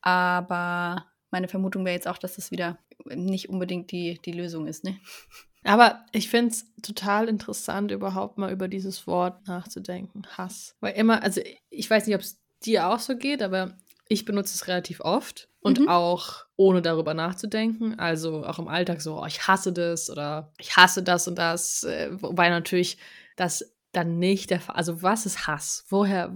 [0.00, 4.84] Aber meine Vermutung wäre jetzt auch, dass das wieder nicht unbedingt die, die Lösung ist,
[4.84, 4.96] ne?
[5.64, 10.22] Aber ich finde es total interessant, überhaupt mal über dieses Wort nachzudenken.
[10.36, 10.76] Hass.
[10.80, 11.40] Weil immer, also
[11.70, 13.76] ich weiß nicht, ob es dir auch so geht, aber
[14.08, 15.88] ich benutze es relativ oft und mhm.
[15.88, 17.98] auch ohne darüber nachzudenken.
[17.98, 21.84] Also auch im Alltag so, oh, ich hasse das oder ich hasse das und das.
[21.84, 22.98] Äh, wobei natürlich
[23.36, 24.76] das dann nicht der Fall.
[24.76, 25.86] Also was ist Hass?
[25.88, 26.34] Woher,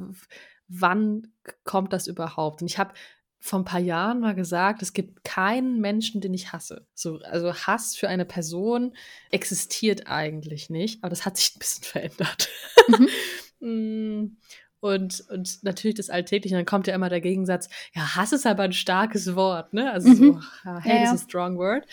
[0.68, 1.32] wann
[1.64, 2.62] kommt das überhaupt?
[2.62, 2.94] Und ich habe
[3.40, 6.86] vor ein paar Jahren mal gesagt, es gibt keinen Menschen, den ich hasse.
[6.94, 8.94] So, also Hass für eine Person
[9.30, 12.48] existiert eigentlich nicht, aber das hat sich ein bisschen verändert.
[12.88, 13.08] Mhm.
[13.60, 14.36] Mm,
[14.78, 18.62] und, und natürlich das Alltägliche, dann kommt ja immer der Gegensatz, ja, Hass ist aber
[18.62, 19.90] ein starkes Wort, ne?
[19.90, 20.14] Also mhm.
[20.14, 21.12] so, Hate ja, ja.
[21.12, 21.84] is a strong word.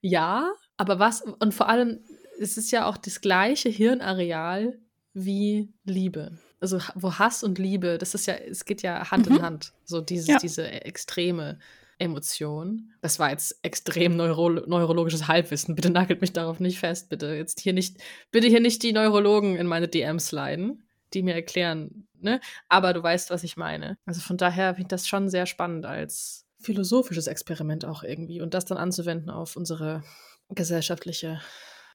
[0.00, 2.00] Ja, aber was, und vor allem,
[2.40, 4.80] es ist ja auch das gleiche Hirnareal
[5.14, 6.36] wie Liebe.
[6.60, 9.36] Also wo Hass und Liebe, das ist ja, es geht ja Hand mhm.
[9.36, 9.72] in Hand.
[9.84, 10.38] So dieses, ja.
[10.38, 11.58] diese extreme
[11.98, 12.92] Emotion.
[13.00, 15.74] Das war jetzt extrem neuro neurologisches Halbwissen.
[15.74, 17.08] Bitte nagelt mich darauf nicht fest.
[17.08, 17.98] Bitte jetzt hier nicht,
[18.30, 22.40] bitte hier nicht die Neurologen in meine DMs leiden, die mir erklären, ne?
[22.68, 23.96] Aber du weißt, was ich meine.
[24.04, 28.52] Also von daher finde ich das schon sehr spannend als philosophisches Experiment auch irgendwie und
[28.52, 30.02] das dann anzuwenden auf unsere
[30.50, 31.40] gesellschaftliche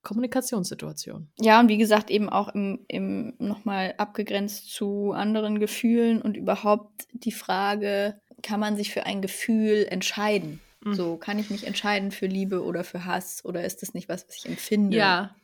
[0.03, 1.29] Kommunikationssituation.
[1.39, 7.07] Ja, und wie gesagt, eben auch im, im nochmal abgegrenzt zu anderen Gefühlen und überhaupt
[7.13, 10.59] die Frage, kann man sich für ein Gefühl entscheiden?
[10.83, 10.93] Mhm.
[10.95, 14.27] So, kann ich mich entscheiden für Liebe oder für Hass oder ist das nicht was,
[14.27, 14.97] was ich empfinde?
[14.97, 15.35] Ja,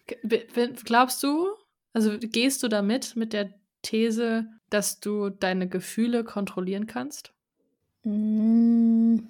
[0.83, 1.47] glaubst du,
[1.93, 3.53] also gehst du damit mit der
[3.83, 7.33] These, dass du deine Gefühle kontrollieren kannst?
[8.03, 9.27] Mhm.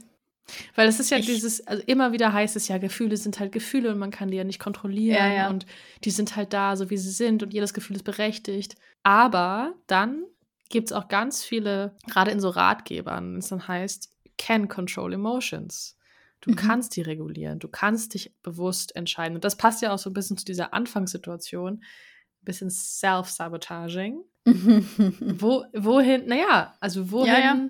[0.76, 3.52] Weil es ist ja ich, dieses, also immer wieder heißt es ja, Gefühle sind halt
[3.52, 5.50] Gefühle und man kann die ja nicht kontrollieren ja, ja.
[5.50, 5.66] und
[6.04, 8.76] die sind halt da, so wie sie sind und jedes Gefühl ist berechtigt.
[9.04, 10.24] Aber dann
[10.70, 15.14] gibt es auch ganz viele, gerade in so Ratgebern, wenn es dann heißt, can control
[15.14, 15.98] emotions.
[16.41, 16.56] Du mhm.
[16.56, 19.36] kannst die regulieren, du kannst dich bewusst entscheiden.
[19.36, 24.22] Und das passt ja auch so ein bisschen zu dieser Anfangssituation, ein bisschen Self-Sabotaging.
[24.45, 27.70] Wo, wohin, naja, also wohin ja, ja.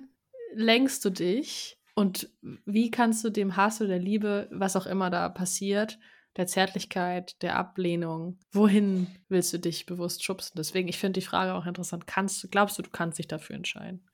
[0.54, 1.77] lenkst du dich?
[1.98, 2.30] Und
[2.64, 5.98] wie kannst du dem Hass oder der Liebe, was auch immer da passiert,
[6.36, 10.52] der Zärtlichkeit, der Ablehnung, wohin willst du dich bewusst schubsen?
[10.56, 12.06] Deswegen, ich finde die Frage auch interessant.
[12.06, 14.06] Kannst du, glaubst du, du kannst dich dafür entscheiden?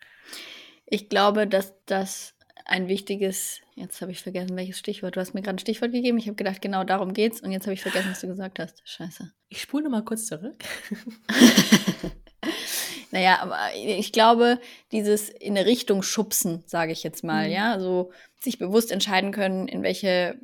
[0.87, 5.16] Ich glaube, dass das ein wichtiges, jetzt habe ich vergessen, welches Stichwort.
[5.16, 6.16] Du hast mir gerade ein Stichwort gegeben.
[6.16, 7.43] Ich habe gedacht, genau darum geht's.
[7.43, 8.80] Und jetzt habe ich vergessen, was du gesagt hast.
[8.87, 9.30] Scheiße.
[9.51, 10.57] Ich spule mal kurz zurück.
[13.15, 14.59] Naja, aber ich glaube,
[14.91, 17.53] dieses in eine Richtung schubsen, sage ich jetzt mal, mhm.
[17.53, 18.11] ja, so
[18.41, 20.37] sich bewusst entscheiden können, in welche,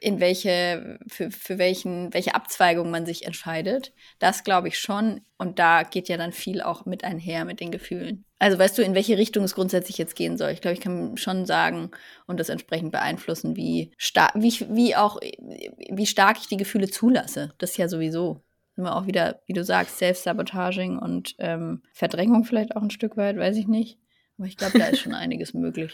[0.00, 3.92] in welche, für, für welchen, welche Abzweigung man sich entscheidet.
[4.18, 5.20] Das glaube ich schon.
[5.36, 8.24] Und da geht ja dann viel auch mit einher mit den Gefühlen.
[8.38, 10.52] Also weißt du, in welche Richtung es grundsätzlich jetzt gehen soll?
[10.52, 11.90] Ich glaube, ich kann schon sagen
[12.26, 17.52] und das entsprechend beeinflussen, wie stark, wie, wie auch, wie stark ich die Gefühle zulasse.
[17.58, 18.40] Das ist ja sowieso
[18.76, 23.36] wir auch wieder, wie du sagst, Self-Sabotaging und ähm, Verdrängung vielleicht auch ein Stück weit,
[23.36, 23.98] weiß ich nicht.
[24.38, 25.92] Aber ich glaube, da ist schon einiges möglich.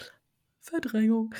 [0.61, 1.35] Verdrängung.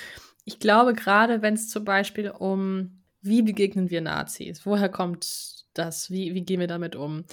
[0.45, 4.65] Ich glaube, gerade wenn es zum Beispiel um, wie begegnen wir Nazis?
[4.65, 6.11] Woher kommt das?
[6.11, 7.25] Wie, wie gehen wir damit um?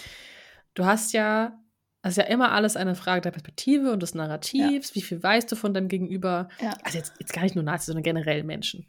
[0.74, 1.58] Du hast ja,
[2.02, 4.90] das ist ja immer alles eine Frage der Perspektive und des Narrativs.
[4.90, 4.96] Ja.
[4.96, 6.50] Wie viel weißt du von deinem Gegenüber?
[6.62, 6.78] Ja.
[6.84, 8.86] Also jetzt, jetzt gar nicht nur Nazis, sondern generell Menschen.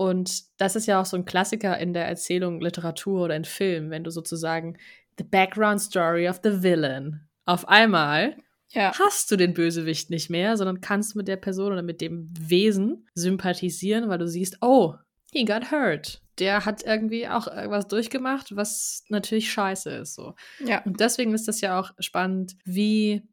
[0.00, 3.90] Und das ist ja auch so ein Klassiker in der Erzählung, Literatur oder in Film,
[3.90, 4.78] wenn du sozusagen
[5.18, 7.28] the background story of the villain.
[7.44, 8.38] Auf einmal
[8.70, 8.98] ja.
[8.98, 13.06] hast du den Bösewicht nicht mehr, sondern kannst mit der Person oder mit dem Wesen
[13.12, 14.94] sympathisieren, weil du siehst, oh,
[15.32, 16.22] he got hurt.
[16.38, 20.14] Der hat irgendwie auch irgendwas durchgemacht, was natürlich scheiße ist.
[20.14, 20.34] So.
[20.64, 20.82] Ja.
[20.84, 23.28] Und deswegen ist das ja auch spannend, wie,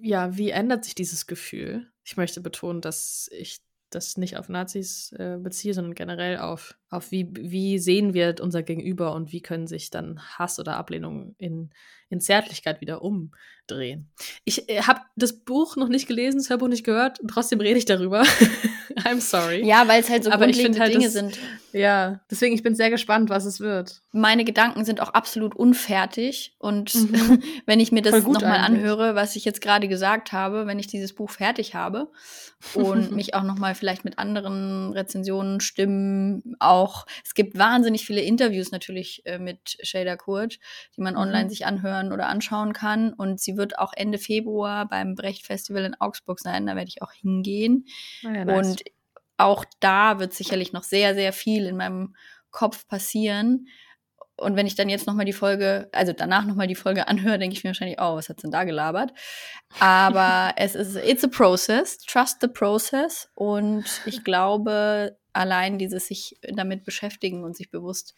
[0.00, 1.92] ja, wie ändert sich dieses Gefühl?
[2.02, 3.58] Ich möchte betonen, dass ich
[3.94, 8.62] das nicht auf Nazis äh, beziehe, sondern generell auf, auf wie, wie sehen wir unser
[8.62, 11.70] Gegenüber und wie können sich dann Hass oder Ablehnung in,
[12.08, 14.10] in Zärtlichkeit wieder umdrehen.
[14.44, 17.84] Ich äh, habe das Buch noch nicht gelesen, das Hörbuch nicht gehört trotzdem rede ich
[17.84, 18.22] darüber.
[19.04, 19.66] I'm sorry.
[19.66, 21.38] Ja, weil es halt so Aber grundlegende halt, Dinge das, sind.
[21.72, 24.02] Ja, deswegen ich bin sehr gespannt, was es wird.
[24.12, 27.42] Meine Gedanken sind auch absolut unfertig und mhm.
[27.66, 31.14] wenn ich mir das nochmal anhöre, was ich jetzt gerade gesagt habe, wenn ich dieses
[31.14, 32.10] Buch fertig habe
[32.74, 37.06] und mich auch nochmal vielleicht mit anderen Rezensionen, Stimmen auch.
[37.24, 40.58] Es gibt wahnsinnig viele Interviews natürlich äh, mit Shader Kurt,
[40.96, 41.20] die man mhm.
[41.20, 43.12] online sich anhören oder anschauen kann.
[43.12, 46.66] Und sie wird auch Ende Februar beim Brecht Festival in Augsburg sein.
[46.66, 47.86] Da werde ich auch hingehen.
[48.24, 48.68] Ah ja, nice.
[48.68, 48.82] Und
[49.42, 52.14] auch da wird sicherlich noch sehr, sehr viel in meinem
[52.50, 53.68] Kopf passieren.
[54.36, 57.56] Und wenn ich dann jetzt nochmal die Folge, also danach nochmal die Folge anhöre, denke
[57.56, 59.12] ich mir wahrscheinlich, oh, was hat's denn da gelabert?
[59.78, 63.28] Aber es ist, it's a process, trust the process.
[63.34, 68.14] Und ich glaube, allein dieses sich damit beschäftigen und sich bewusst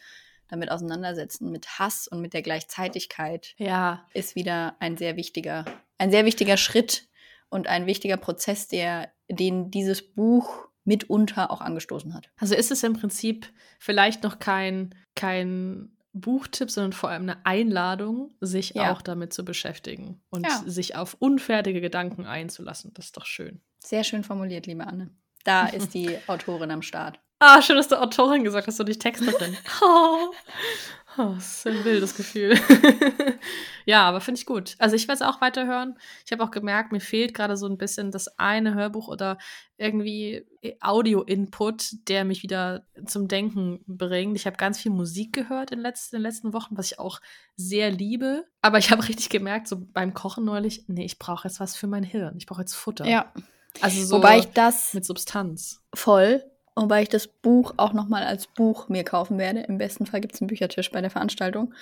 [0.49, 4.07] damit auseinandersetzen, mit Hass und mit der Gleichzeitigkeit, ja.
[4.13, 5.65] ist wieder ein sehr wichtiger,
[5.99, 7.09] ein sehr wichtiger Schritt
[7.49, 12.31] und ein wichtiger Prozess, der, den dieses Buch mitunter auch angestoßen hat.
[12.37, 18.33] Also ist es im Prinzip vielleicht noch kein, kein Buchtipp, sondern vor allem eine Einladung,
[18.41, 18.93] sich ja.
[18.93, 20.63] auch damit zu beschäftigen und ja.
[20.65, 22.93] sich auf unfertige Gedanken einzulassen.
[22.95, 23.61] Das ist doch schön.
[23.79, 25.11] Sehr schön formuliert, liebe Anne.
[25.43, 27.19] Da ist die Autorin am Start.
[27.41, 29.57] Ah, schön, dass du Autorin gesagt hast und nicht Texterin.
[29.83, 30.33] oh.
[31.17, 32.59] Oh, das ist ein wildes Gefühl.
[33.85, 34.75] ja, aber finde ich gut.
[34.79, 35.97] Also ich werde es auch weiterhören.
[36.27, 39.39] Ich habe auch gemerkt, mir fehlt gerade so ein bisschen das eine Hörbuch oder
[39.77, 40.45] irgendwie
[40.81, 44.37] Audio-Input, der mich wieder zum Denken bringt.
[44.37, 47.21] Ich habe ganz viel Musik gehört in, letz in den letzten Wochen, was ich auch
[47.57, 48.45] sehr liebe.
[48.61, 51.87] Aber ich habe richtig gemerkt, so beim Kochen neulich, nee, ich brauche jetzt was für
[51.87, 52.35] mein Hirn.
[52.39, 53.07] Ich brauche jetzt Futter.
[53.07, 53.33] Ja.
[53.81, 55.83] Also so Wobei ich das mit Substanz.
[55.95, 56.45] Voll.
[56.77, 59.61] Wobei ich das Buch auch noch mal als Buch mir kaufen werde.
[59.61, 61.73] Im besten Fall gibt es einen Büchertisch bei der Veranstaltung.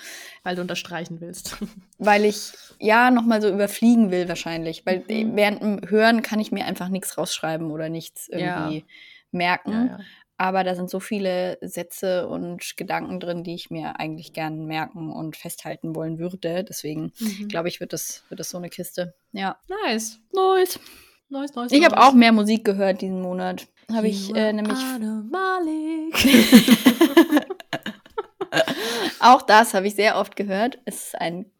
[0.43, 1.57] Weil du unterstreichen willst.
[1.97, 4.85] Weil ich ja noch mal so überfliegen will wahrscheinlich.
[4.85, 5.35] Weil Mhm.
[5.35, 8.83] während dem Hören kann ich mir einfach nichts rausschreiben oder nichts irgendwie Ja.
[9.31, 9.71] merken.
[9.71, 9.99] Ja, ja.
[10.37, 15.11] Aber da sind so viele Sätze und Gedanken drin, die ich mir eigentlich gern merken
[15.11, 16.63] und festhalten wollen würde.
[16.63, 17.47] Deswegen Mhm.
[17.49, 19.13] glaube ich, wird das, wird das so eine Kiste.
[19.31, 19.57] Ja.
[19.85, 20.19] Nice.
[20.33, 20.79] Nice.
[21.29, 21.71] Nice, nice.
[21.71, 23.67] Ich habe auch mehr Musik gehört diesen Monat.
[23.91, 24.77] Habe ich äh, nämlich
[29.19, 30.77] auch das habe ich sehr oft gehört.
[30.85, 31.51] Es ist ein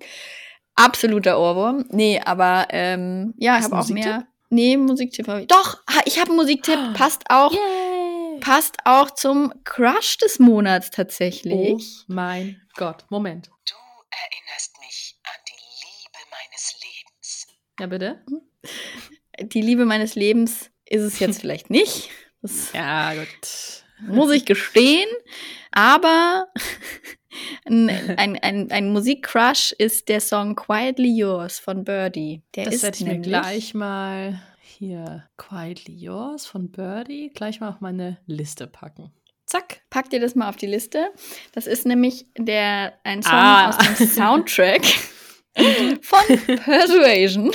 [0.75, 1.85] absoluter Ohrwurm.
[1.89, 4.27] Nee, aber ähm, ja, ich habe auch mehr.
[4.49, 5.47] Nee, Musiktipp habe ich.
[5.47, 6.77] Doch, ich habe einen Musiktipp.
[6.93, 8.39] Passt auch, Yay.
[8.39, 12.03] passt auch zum Crush des Monats Oh tatsächlich.
[12.07, 13.05] mein Gott.
[13.09, 13.47] Moment.
[13.47, 13.73] Du
[14.11, 17.47] erinnerst mich an die Liebe meines Lebens.
[17.79, 18.23] Ja, bitte?
[19.41, 22.09] Die Liebe meines Lebens ist es jetzt vielleicht nicht.
[22.41, 23.83] Das Ja, gut.
[24.07, 25.09] muss ich gestehen.
[25.71, 26.47] Aber
[27.65, 32.41] ein, ein, ein, ein Musikcrush ist der Song Quietly Yours von Birdie.
[32.55, 37.79] Der Das ist ich mir gleich mal hier Quietly Yours von Birdie gleich mal auf
[37.81, 39.11] meine Liste packen.
[39.45, 39.81] Zack.
[39.89, 41.11] Pack dir das mal auf die Liste.
[41.53, 43.69] Das ist nämlich der, ein Song Ah.
[43.69, 44.81] aus dem Soundtrack
[46.01, 47.51] von Persuasion,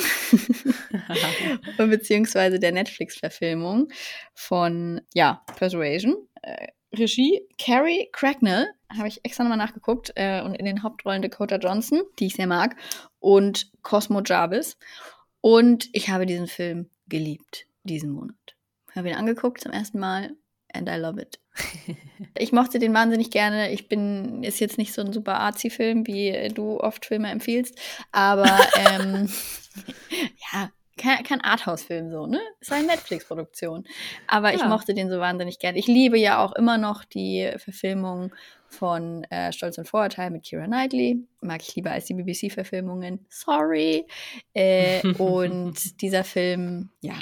[1.76, 3.88] beziehungsweise der Netflix-Verfilmung
[4.34, 6.16] von, ja, Persuasion.
[6.42, 11.57] Äh, Regie Carrie Cracknell, habe ich extra nochmal nachgeguckt, äh, und in den Hauptrollen Dakota
[11.57, 12.76] Johnson, die ich sehr mag,
[13.18, 14.78] und Cosmo Jarvis.
[15.40, 18.36] Und ich habe diesen Film geliebt, diesen Monat.
[18.94, 20.36] Habe ihn angeguckt zum ersten Mal
[20.72, 21.38] and I love it.
[22.36, 23.70] Ich mochte den wahnsinnig gerne.
[23.70, 27.78] Ich bin, ist jetzt nicht so ein super Arzi-Film, wie du oft Filme empfiehlst,
[28.12, 28.59] aber
[28.90, 29.28] ähm,
[30.52, 32.40] ja, kein, kein Arthouse-Film so, ne?
[32.61, 33.84] Ist eine Netflix-Produktion.
[34.26, 34.68] Aber ich Ja.
[34.68, 35.78] mochte den so wahnsinnig gerne.
[35.78, 38.34] Ich liebe ja auch immer noch die Verfilmung
[38.68, 41.24] von äh, Stolz und Vorurteil mit Kira Knightley.
[41.40, 43.26] Mag ich lieber als die BBC-Verfilmungen.
[43.30, 44.06] Sorry.
[44.54, 47.14] Äh, und dieser Film, ja,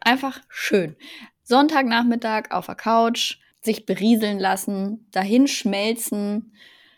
[0.00, 0.94] einfach schön.
[1.42, 6.52] Sonntagnachmittag auf der Couch, sich berieseln lassen, dahin schmelzen.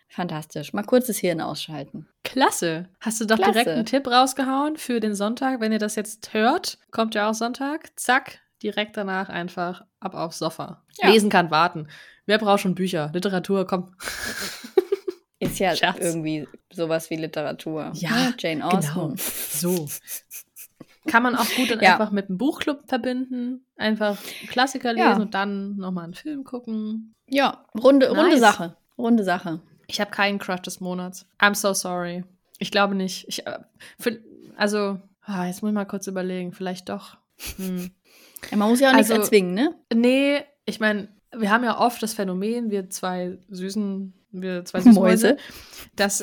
[0.08, 0.72] Fantastisch.
[0.72, 2.08] Mal kurz das Hirn ausschalten.
[2.22, 2.88] Klasse.
[3.00, 3.52] Hast du doch Klasse.
[3.52, 5.60] direkt einen Tipp rausgehauen für den Sonntag?
[5.60, 7.90] Wenn ihr das jetzt hört, kommt ja auch Sonntag.
[7.96, 10.84] Zack, direkt danach einfach ab aufs Sofa.
[11.02, 11.10] Ja.
[11.10, 11.88] Lesen kann warten.
[12.26, 13.10] Wer braucht schon Bücher?
[13.12, 13.94] Literatur, komm.
[15.40, 15.98] Ist ja Scherz.
[16.00, 17.90] irgendwie sowas wie Literatur.
[17.94, 18.34] Ja, ne?
[18.38, 18.92] Jane Austen.
[18.94, 19.14] Genau.
[19.16, 19.88] So.
[21.06, 21.92] Kann man auch gut dann Ja.
[21.92, 23.64] einfach mit einem Buchclub verbinden.
[23.76, 24.16] Einfach
[24.48, 25.16] Klassiker lesen Ja.
[25.16, 27.14] und dann nochmal einen Film gucken.
[27.28, 28.40] Ja, runde, runde Nice.
[28.40, 28.76] Sache.
[28.96, 29.60] Runde Sache.
[29.86, 31.26] Ich habe keinen Crush des Monats.
[31.40, 32.24] I'm so sorry.
[32.58, 33.26] Ich glaube nicht.
[33.28, 33.58] Ich, äh,
[33.98, 34.18] für,
[34.56, 36.52] also, ah, jetzt muss ich mal kurz überlegen.
[36.52, 37.16] Vielleicht doch.
[37.56, 37.90] Hm.
[38.50, 39.74] Ja, man muss ja auch nichts Also- erzwingen, ne?
[39.92, 45.28] Nee, ich meine, wir haben ja oft das Phänomen, wir zwei süßen, wir zwei Süßmäuse,
[45.28, 45.36] Mäuse.
[45.96, 46.22] dass,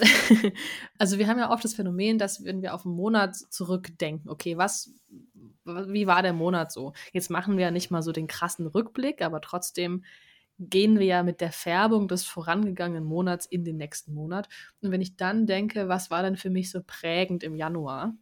[0.98, 4.58] also wir haben ja oft das Phänomen, dass wenn wir auf einen Monat zurückdenken, okay,
[4.58, 4.94] was,
[5.66, 6.94] wie war der Monat so?
[7.14, 10.04] Jetzt machen wir ja nicht mal so den krassen Rückblick, aber trotzdem
[10.58, 14.48] gehen wir ja mit der Färbung des vorangegangenen Monats in den nächsten Monat.
[14.82, 18.14] Und wenn ich dann denke, was war denn für mich so prägend im Januar,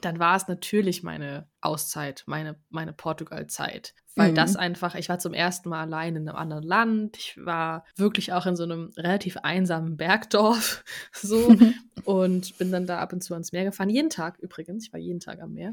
[0.00, 3.94] dann war es natürlich meine Auszeit, meine, meine Portugal-Zeit.
[4.14, 4.34] Weil Mhm.
[4.36, 7.16] das einfach, ich war zum ersten Mal allein in einem anderen Land.
[7.18, 10.84] Ich war wirklich auch in so einem relativ einsamen Bergdorf.
[11.12, 11.54] So.
[12.04, 13.90] und bin dann da ab und zu ans Meer gefahren.
[13.90, 14.86] Jeden Tag übrigens.
[14.86, 15.72] Ich war jeden Tag am Meer.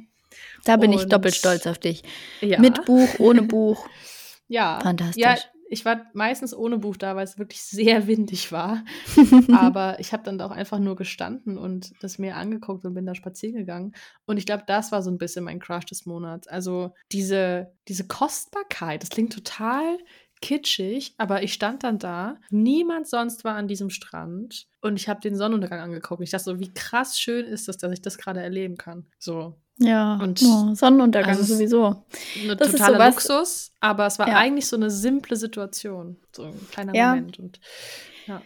[0.65, 2.03] Da bin ich Und- doppelt stolz auf dich.
[2.41, 2.59] Ja.
[2.59, 3.88] Mit Buch, ohne Buch.
[4.47, 4.80] ja.
[4.82, 5.21] Fantastisch.
[5.21, 5.36] Ja,
[5.70, 8.84] ich war meistens ohne Buch da, weil es wirklich sehr windig war.
[9.51, 13.05] Aber ich habe dann da auch einfach nur gestanden und das Meer angeguckt und bin
[13.05, 13.93] da spazieren gegangen.
[14.26, 16.47] Und ich glaube, das war so ein bisschen mein Crush des Monats.
[16.47, 19.97] Also diese, diese Kostbarkeit, das klingt total
[20.43, 25.22] kitschig, aber ich stand dann da, niemand sonst war an diesem Strand und ich habe
[25.22, 26.22] den Sonnenuntergang angeguckt.
[26.22, 29.07] Ich dachte so, wie krass schön ist das, dass ich das gerade erleben kann.
[29.18, 32.05] So, Ja, Und- oh, Sonnenuntergang also es- sowieso.
[32.41, 34.38] ein Das ist totaler sowas- Luxus, aber es war Ja.
[34.38, 36.17] eigentlich so eine simple Situation.
[36.32, 37.09] So ein kleiner Ja.
[37.15, 37.39] Moment.
[37.39, 37.59] Und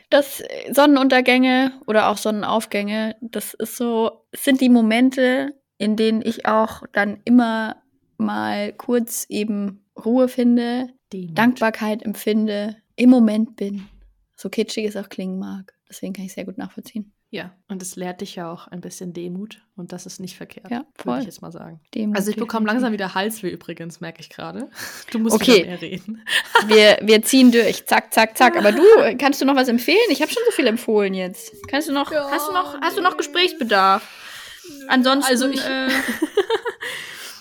[0.09, 6.47] Das äh, Sonnenuntergänge oder auch Sonnenaufgänge, das ist so, sind die Momente, in denen ich
[6.47, 7.75] auch dann immer
[8.17, 11.37] mal kurz eben Ruhe finde, Demut.
[11.37, 13.87] Dankbarkeit empfinde, im Moment bin.
[14.35, 15.75] So kitschig es auch klingen mag.
[15.87, 17.13] Deswegen kann ich sehr gut nachvollziehen.
[17.29, 20.71] Ja, und es lehrt dich ja auch ein bisschen Demut und das ist nicht verkehrt,
[20.71, 21.81] Ja, würde ich jetzt mal sagen.
[21.93, 24.69] Demut Also ich bekomme langsam wieder Halsweh übrigens, merke ich gerade.
[25.11, 25.65] Du musst Okay.
[25.65, 26.25] mehr reden.
[26.67, 27.85] Wir, wir ziehen durch.
[27.85, 28.55] Zack, zack, zack.
[28.57, 28.81] Aber du,
[29.19, 29.97] kannst du noch was empfehlen?
[30.09, 31.51] Ich habe schon so viel empfohlen jetzt.
[31.69, 33.17] Kannst du noch, Ja, hast du noch, hast du noch.
[33.17, 34.07] Gesprächsbedarf?
[34.87, 35.89] Ansonsten, Also ich- äh,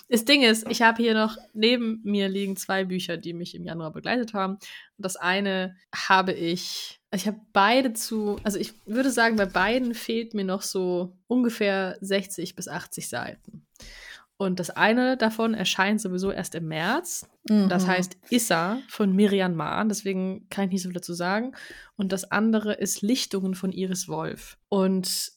[0.09, 3.65] Das Ding ist, ich habe hier noch neben mir liegen zwei Bücher, die mich im
[3.65, 4.53] Januar begleitet haben.
[4.55, 4.61] Und
[4.99, 10.35] das eine habe ich, ich habe beide zu, also ich würde sagen, bei beiden fehlt
[10.35, 13.67] mir noch so ungefähr 60 bis 80 Seiten.
[14.39, 17.27] Und das eine davon erscheint sowieso erst im März.
[17.49, 17.69] Mhm.
[17.69, 21.53] Das heißt Issa von Miriam Mahn, deswegen kann ich nicht so viel dazu sagen.
[21.97, 24.59] Und das andere ist Lichtungen von Iris Wolf.
[24.69, 25.33] Und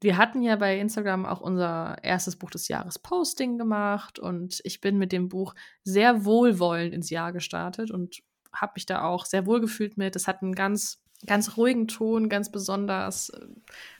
[0.00, 4.80] wir hatten ja bei Instagram auch unser erstes Buch des Jahres Posting gemacht und ich
[4.80, 5.54] bin mit dem Buch
[5.84, 8.20] sehr wohlwollend ins Jahr gestartet und
[8.52, 10.16] habe mich da auch sehr wohl gefühlt mit.
[10.16, 13.46] Es hat einen ganz, ganz ruhigen Ton, ganz besonders, äh,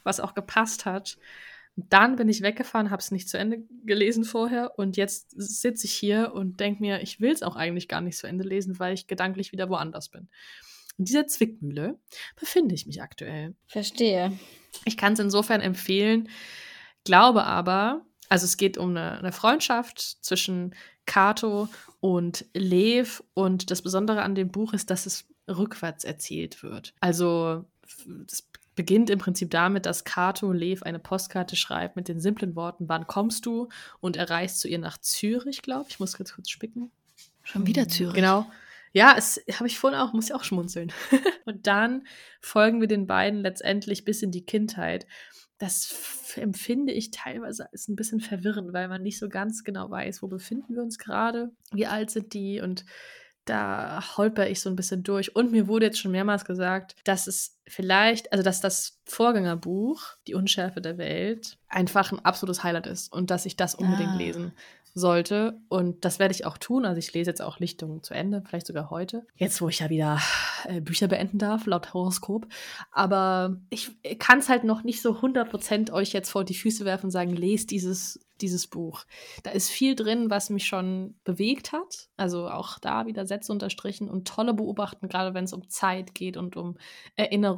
[0.02, 1.18] was auch gepasst hat.
[1.76, 5.92] Dann bin ich weggefahren, habe es nicht zu Ende gelesen vorher und jetzt sitze ich
[5.92, 8.94] hier und denke mir, ich will es auch eigentlich gar nicht zu Ende lesen, weil
[8.94, 10.28] ich gedanklich wieder woanders bin.
[10.96, 11.96] In dieser Zwickmühle
[12.34, 13.54] befinde ich mich aktuell.
[13.68, 14.36] Verstehe.
[14.84, 16.28] Ich kann es insofern empfehlen,
[17.04, 20.74] glaube aber, also es geht um eine, eine Freundschaft zwischen
[21.06, 21.68] Kato
[22.00, 26.94] und Lev und das Besondere an dem Buch ist, dass es rückwärts erzählt wird.
[27.00, 27.64] Also
[28.26, 32.88] es beginnt im Prinzip damit, dass Kato Lev eine Postkarte schreibt mit den simplen Worten,
[32.88, 33.68] wann kommst du?
[33.98, 35.94] Und er reist zu ihr nach Zürich, glaube ich.
[35.94, 36.92] Ich muss kurz kurz spicken.
[37.42, 38.14] Schon wieder Zürich.
[38.14, 38.46] Genau.
[38.92, 40.92] Ja, das habe ich vorhin auch, muss ich auch schmunzeln.
[41.44, 42.06] und dann
[42.40, 45.06] folgen wir den beiden letztendlich bis in die Kindheit.
[45.58, 50.22] Das empfinde ich teilweise als ein bisschen verwirrend, weil man nicht so ganz genau weiß,
[50.22, 52.84] wo befinden wir uns gerade, wie alt sind die und
[53.48, 55.34] da holper ich so ein bisschen durch.
[55.34, 60.34] Und mir wurde jetzt schon mehrmals gesagt, dass es vielleicht, also dass das Vorgängerbuch, Die
[60.34, 64.16] Unschärfe der Welt, einfach ein absolutes Highlight ist und dass ich das unbedingt Ah.
[64.16, 64.52] lesen
[64.94, 65.60] sollte.
[65.68, 66.84] Und das werde ich auch tun.
[66.84, 69.26] Also ich lese jetzt auch Lichtungen zu Ende, vielleicht sogar heute.
[69.36, 70.18] Jetzt, wo ich ja wieder
[70.64, 72.46] äh, Bücher beenden darf, laut Horoskop.
[72.90, 77.06] Aber ich kann es halt noch nicht so 100% euch jetzt vor die Füße werfen
[77.06, 79.04] und sagen, lest dieses, dieses Buch.
[79.44, 82.08] Da ist viel drin, was mich schon bewegt hat.
[82.16, 86.36] Also auch da wieder Sätze unterstrichen und tolle Beobachten, gerade wenn es um Zeit geht
[86.36, 86.76] und um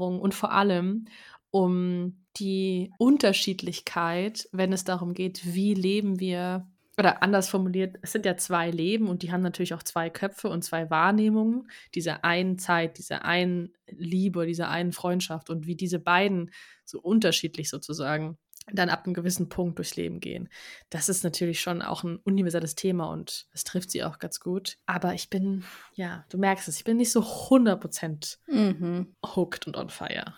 [0.01, 1.07] Erinnerungen und vor allem
[1.51, 8.27] um die Unterschiedlichkeit, wenn es darum geht, wie leben wir oder anders formuliert, es sind
[8.27, 12.59] ja zwei Leben und die haben natürlich auch zwei Köpfe und zwei Wahrnehmungen dieser einen
[12.59, 16.51] Zeit, dieser einen Liebe, dieser einen Freundschaft und wie diese beiden
[16.85, 18.37] so unterschiedlich sozusagen
[18.73, 20.49] dann ab einem gewissen Punkt durchs Leben gehen.
[20.91, 24.77] Das ist natürlich schon auch ein universelles Thema und es trifft sie auch ganz gut.
[24.87, 25.64] Aber ich bin,
[25.95, 29.14] ja, du merkst es, ich bin nicht so 100% Mhm.
[29.35, 30.35] hooked und on fire.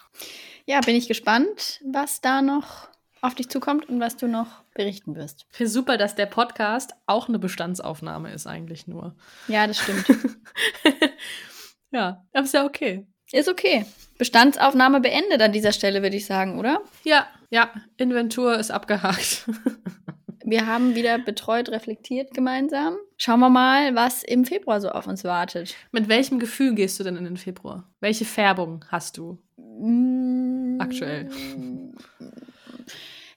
[0.66, 2.88] Ja, bin ich gespannt, was da noch
[3.20, 5.46] auf dich zukommt und was du noch berichten wirst.
[5.50, 9.14] Ich finde super, dass der Podcast auch eine Bestandsaufnahme ist eigentlich nur.
[9.46, 10.04] Ja, das stimmt.
[11.92, 13.06] ja, aber ist ja okay.
[13.30, 13.86] Ist okay.
[14.18, 16.82] Bestandsaufnahme beendet an dieser Stelle, würde ich sagen, oder?
[17.04, 19.48] Ja, ja, Inventur ist abgehakt.
[20.44, 22.96] Wir haben wieder betreut, reflektiert gemeinsam.
[23.16, 25.76] Schauen wir mal, was im Februar so auf uns wartet.
[25.92, 27.88] Mit welchem Gefühl gehst du denn in den Februar?
[28.00, 29.38] Welche Färbung hast du?
[29.56, 30.80] Mm.
[30.80, 31.30] Aktuell.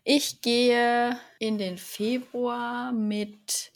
[0.03, 3.71] Ich gehe in den Februar mit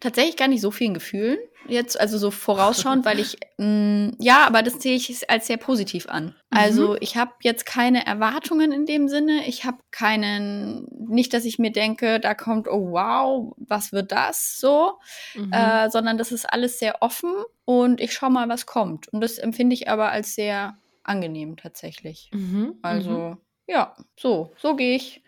[0.00, 1.38] tatsächlich gar nicht so vielen Gefühlen.
[1.68, 6.08] Jetzt, also so vorausschauend, weil ich, mm, ja, aber das sehe ich als sehr positiv
[6.08, 6.34] an.
[6.48, 9.46] Also ich habe jetzt keine Erwartungen in dem Sinne.
[9.46, 14.58] Ich habe keinen, nicht, dass ich mir denke, da kommt, oh wow, was wird das
[14.58, 14.98] so,
[15.34, 15.52] Mhm.
[15.52, 17.32] äh, sondern das ist alles sehr offen
[17.66, 19.08] und ich schaue mal, was kommt.
[19.08, 22.30] Und das empfinde ich aber als sehr angenehm tatsächlich.
[22.32, 23.36] Mhm, Also, mhm.
[23.68, 25.22] ja, so, so gehe ich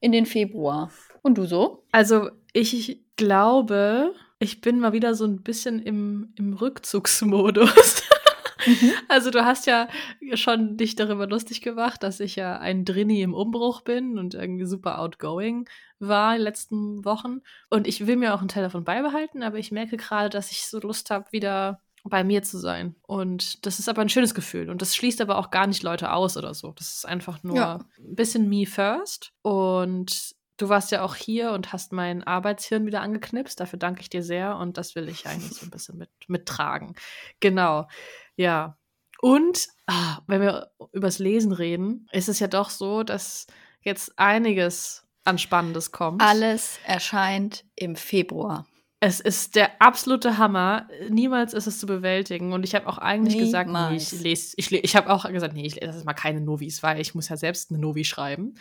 [0.00, 0.92] in den Februar.
[1.22, 1.82] Und du so?
[1.92, 8.02] Also, ich glaube, ich bin mal wieder so ein bisschen im, im Rückzugsmodus.
[9.08, 9.88] Also du hast ja
[10.34, 14.66] schon dich darüber lustig gemacht, dass ich ja ein Drini im Umbruch bin und irgendwie
[14.66, 15.66] super outgoing
[16.00, 17.40] war in den letzten Wochen.
[17.70, 20.66] Und ich will mir auch einen Teil davon beibehalten, aber ich merke gerade, dass ich
[20.66, 22.96] so Lust habe, wieder bei mir zu sein.
[23.06, 24.68] Und das ist aber ein schönes Gefühl.
[24.70, 26.72] Und das schließt aber auch gar nicht Leute aus oder so.
[26.72, 27.74] Das ist einfach nur Ja.
[27.98, 29.32] ein bisschen me first.
[29.42, 33.58] Und du warst ja auch hier und hast mein Arbeitshirn wieder angeknipst.
[33.58, 34.56] Dafür danke ich dir sehr.
[34.56, 36.94] Und das will ich eigentlich so ein bisschen mit, mittragen.
[37.40, 37.88] Genau.
[38.36, 38.76] Ja.
[39.20, 43.46] Und ah, wenn wir übers Lesen reden, ist es ja doch so, dass
[43.80, 46.22] jetzt einiges an Spannendes kommt.
[46.22, 48.66] Alles erscheint im Februar.
[49.00, 50.88] Es ist der absolute Hammer.
[51.08, 52.52] Niemals ist es zu bewältigen.
[52.52, 54.12] Und ich habe auch eigentlich gesagt, nee, Niemals.
[54.12, 57.00] ich lese, ich, ich habe auch gesagt, nee, ich lese das mal keine Novis, weil
[57.00, 58.56] ich muss ja selbst eine Novi schreiben.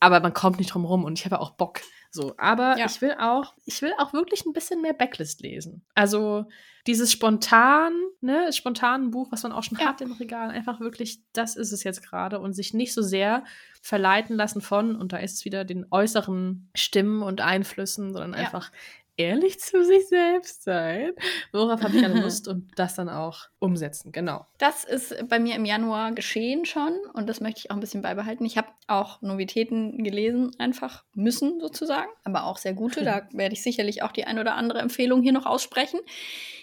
[0.00, 1.80] Aber man kommt nicht drum rum und ich habe auch Bock,
[2.12, 2.86] So, aber Ja.
[2.86, 5.84] ich will auch, ich will auch wirklich ein bisschen mehr Backlist lesen.
[5.94, 6.46] Also
[6.88, 9.86] dieses spontan, ne, spontan Buch, was man auch schon Ja.
[9.86, 13.44] hat im Regal, einfach wirklich, das ist es jetzt gerade und sich nicht so sehr
[13.82, 18.38] verleiten lassen von, und da ist es wieder den äußeren Stimmen und Einflüssen, sondern Ja.
[18.38, 18.72] einfach
[19.20, 21.12] ehrlich zu sich selbst sein.
[21.52, 24.46] Worauf habe ich gerade Lust und das dann auch umsetzen, genau.
[24.58, 28.00] Das ist bei mir im Januar geschehen schon und das möchte ich auch ein bisschen
[28.00, 28.44] beibehalten.
[28.46, 33.04] Ich habe auch Novitäten gelesen, einfach müssen sozusagen, aber auch sehr gute.
[33.04, 36.00] Da werde ich sicherlich auch die ein oder andere Empfehlung hier noch aussprechen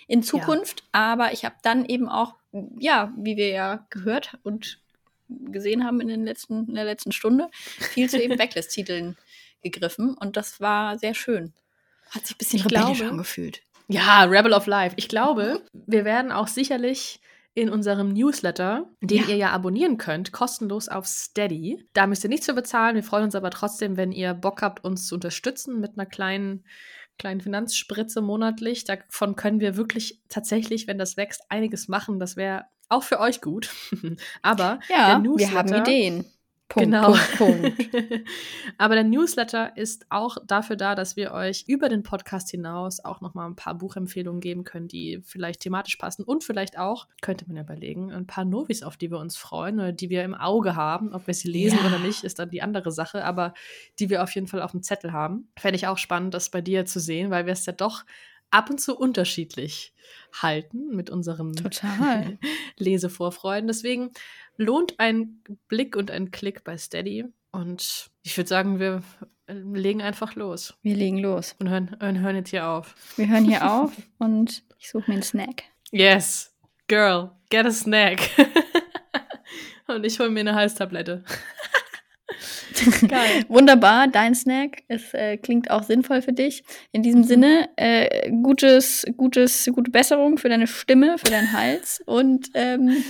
[0.08, 0.84] in Zukunft.
[0.92, 2.36] Aber ich habe dann eben auch,
[2.80, 4.80] ja, wie wir ja gehört und
[5.30, 9.16] gesehen haben in, den letzten, in der letzten Stunde, viel zu eben Backlist-Titeln
[9.62, 11.54] gegriffen und das war sehr schön.
[12.12, 13.62] Hat sich ein bisschen Ich rebellisch glaube- angefühlt.
[13.90, 14.96] Ja, Rebel of Life.
[14.98, 17.22] Ich glaube, wir werden auch sicherlich
[17.54, 19.28] in unserem Newsletter, den Ja.
[19.30, 21.88] ihr ja abonnieren könnt, kostenlos auf Steady.
[21.94, 22.96] Da müsst ihr nichts für bezahlen.
[22.96, 26.66] Wir freuen uns aber trotzdem, wenn ihr Bock habt, uns zu unterstützen mit einer kleinen,
[27.18, 28.84] kleinen Finanzspritze monatlich.
[28.84, 32.20] Davon können wir wirklich tatsächlich, wenn das wächst, einiges machen.
[32.20, 33.70] Das wäre auch für euch gut.
[34.44, 36.26] aber Ja, wir haben Ideen.
[36.70, 37.14] Punkt, genau.
[37.38, 37.90] Punkt, Punkt.
[38.78, 43.22] Aber der Newsletter ist auch dafür da, dass wir euch über den Podcast hinaus auch
[43.22, 47.46] noch mal ein paar Buchempfehlungen geben können, die vielleicht thematisch passen und vielleicht auch, könnte
[47.48, 50.36] man ja überlegen, ein paar Novis, auf die wir uns freuen oder die wir im
[50.36, 51.14] Auge haben.
[51.14, 51.88] Ob wir sie lesen Ja.
[51.88, 53.54] oder nicht, ist dann die andere Sache, aber
[54.00, 55.48] die wir auf jeden Fall auf dem Zettel haben.
[55.58, 58.04] Fände ich auch spannend, das bei dir zu sehen, weil wir es ja doch
[58.52, 59.94] ab und zu unterschiedlich
[60.42, 62.38] halten mit unserem Total.
[62.78, 63.68] Lesevorfreuden.
[63.68, 64.12] Deswegen
[64.58, 67.26] lohnt ein Blick und ein Klick bei Steady.
[67.52, 69.02] Und ich würde sagen, wir
[69.48, 71.56] äh, legen einfach los Wir legen los.
[71.60, 72.96] und hören, hören, hören jetzt hier auf.
[73.16, 75.64] Wir hören hier auf und ich suche mir einen Snack.
[75.92, 76.54] Yes,
[76.88, 78.20] girl, get a snack.
[79.88, 81.24] und ich hole mir eine Halstablette.
[83.08, 83.46] Geil.
[83.48, 84.84] Wunderbar, dein Snack.
[84.88, 86.64] Es äh, klingt auch sinnvoll für dich.
[86.92, 92.50] In diesem Sinne, äh, gutes, gutes, gute Besserung für deine Stimme, für deinen Hals und
[92.54, 93.04] ähm,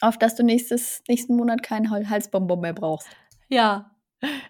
[0.00, 3.08] auf dass du nächstes, nächsten Monat keinen Hal- Halsbonbon mehr brauchst.
[3.48, 3.90] Ja,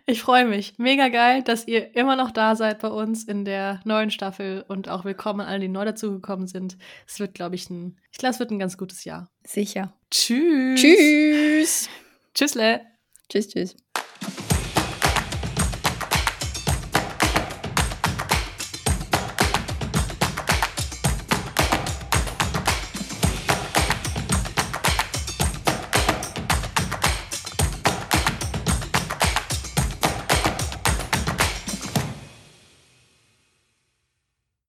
[0.06, 0.74] ich freue mich.
[0.78, 4.88] Mega geil, dass ihr immer noch da seid bei uns in der neuen Staffel und
[4.88, 6.78] auch willkommen an alle, die neu dazugekommen sind.
[7.06, 9.28] Es wird, glaube ich, ein, ich glaube, es wird ein ganz gutes Jahr.
[9.44, 9.92] Sicher.
[10.10, 10.80] Tschüss.
[10.80, 11.88] Tschüss.
[12.34, 12.82] Tschüssle.
[13.28, 13.76] Tschüss, tschüss.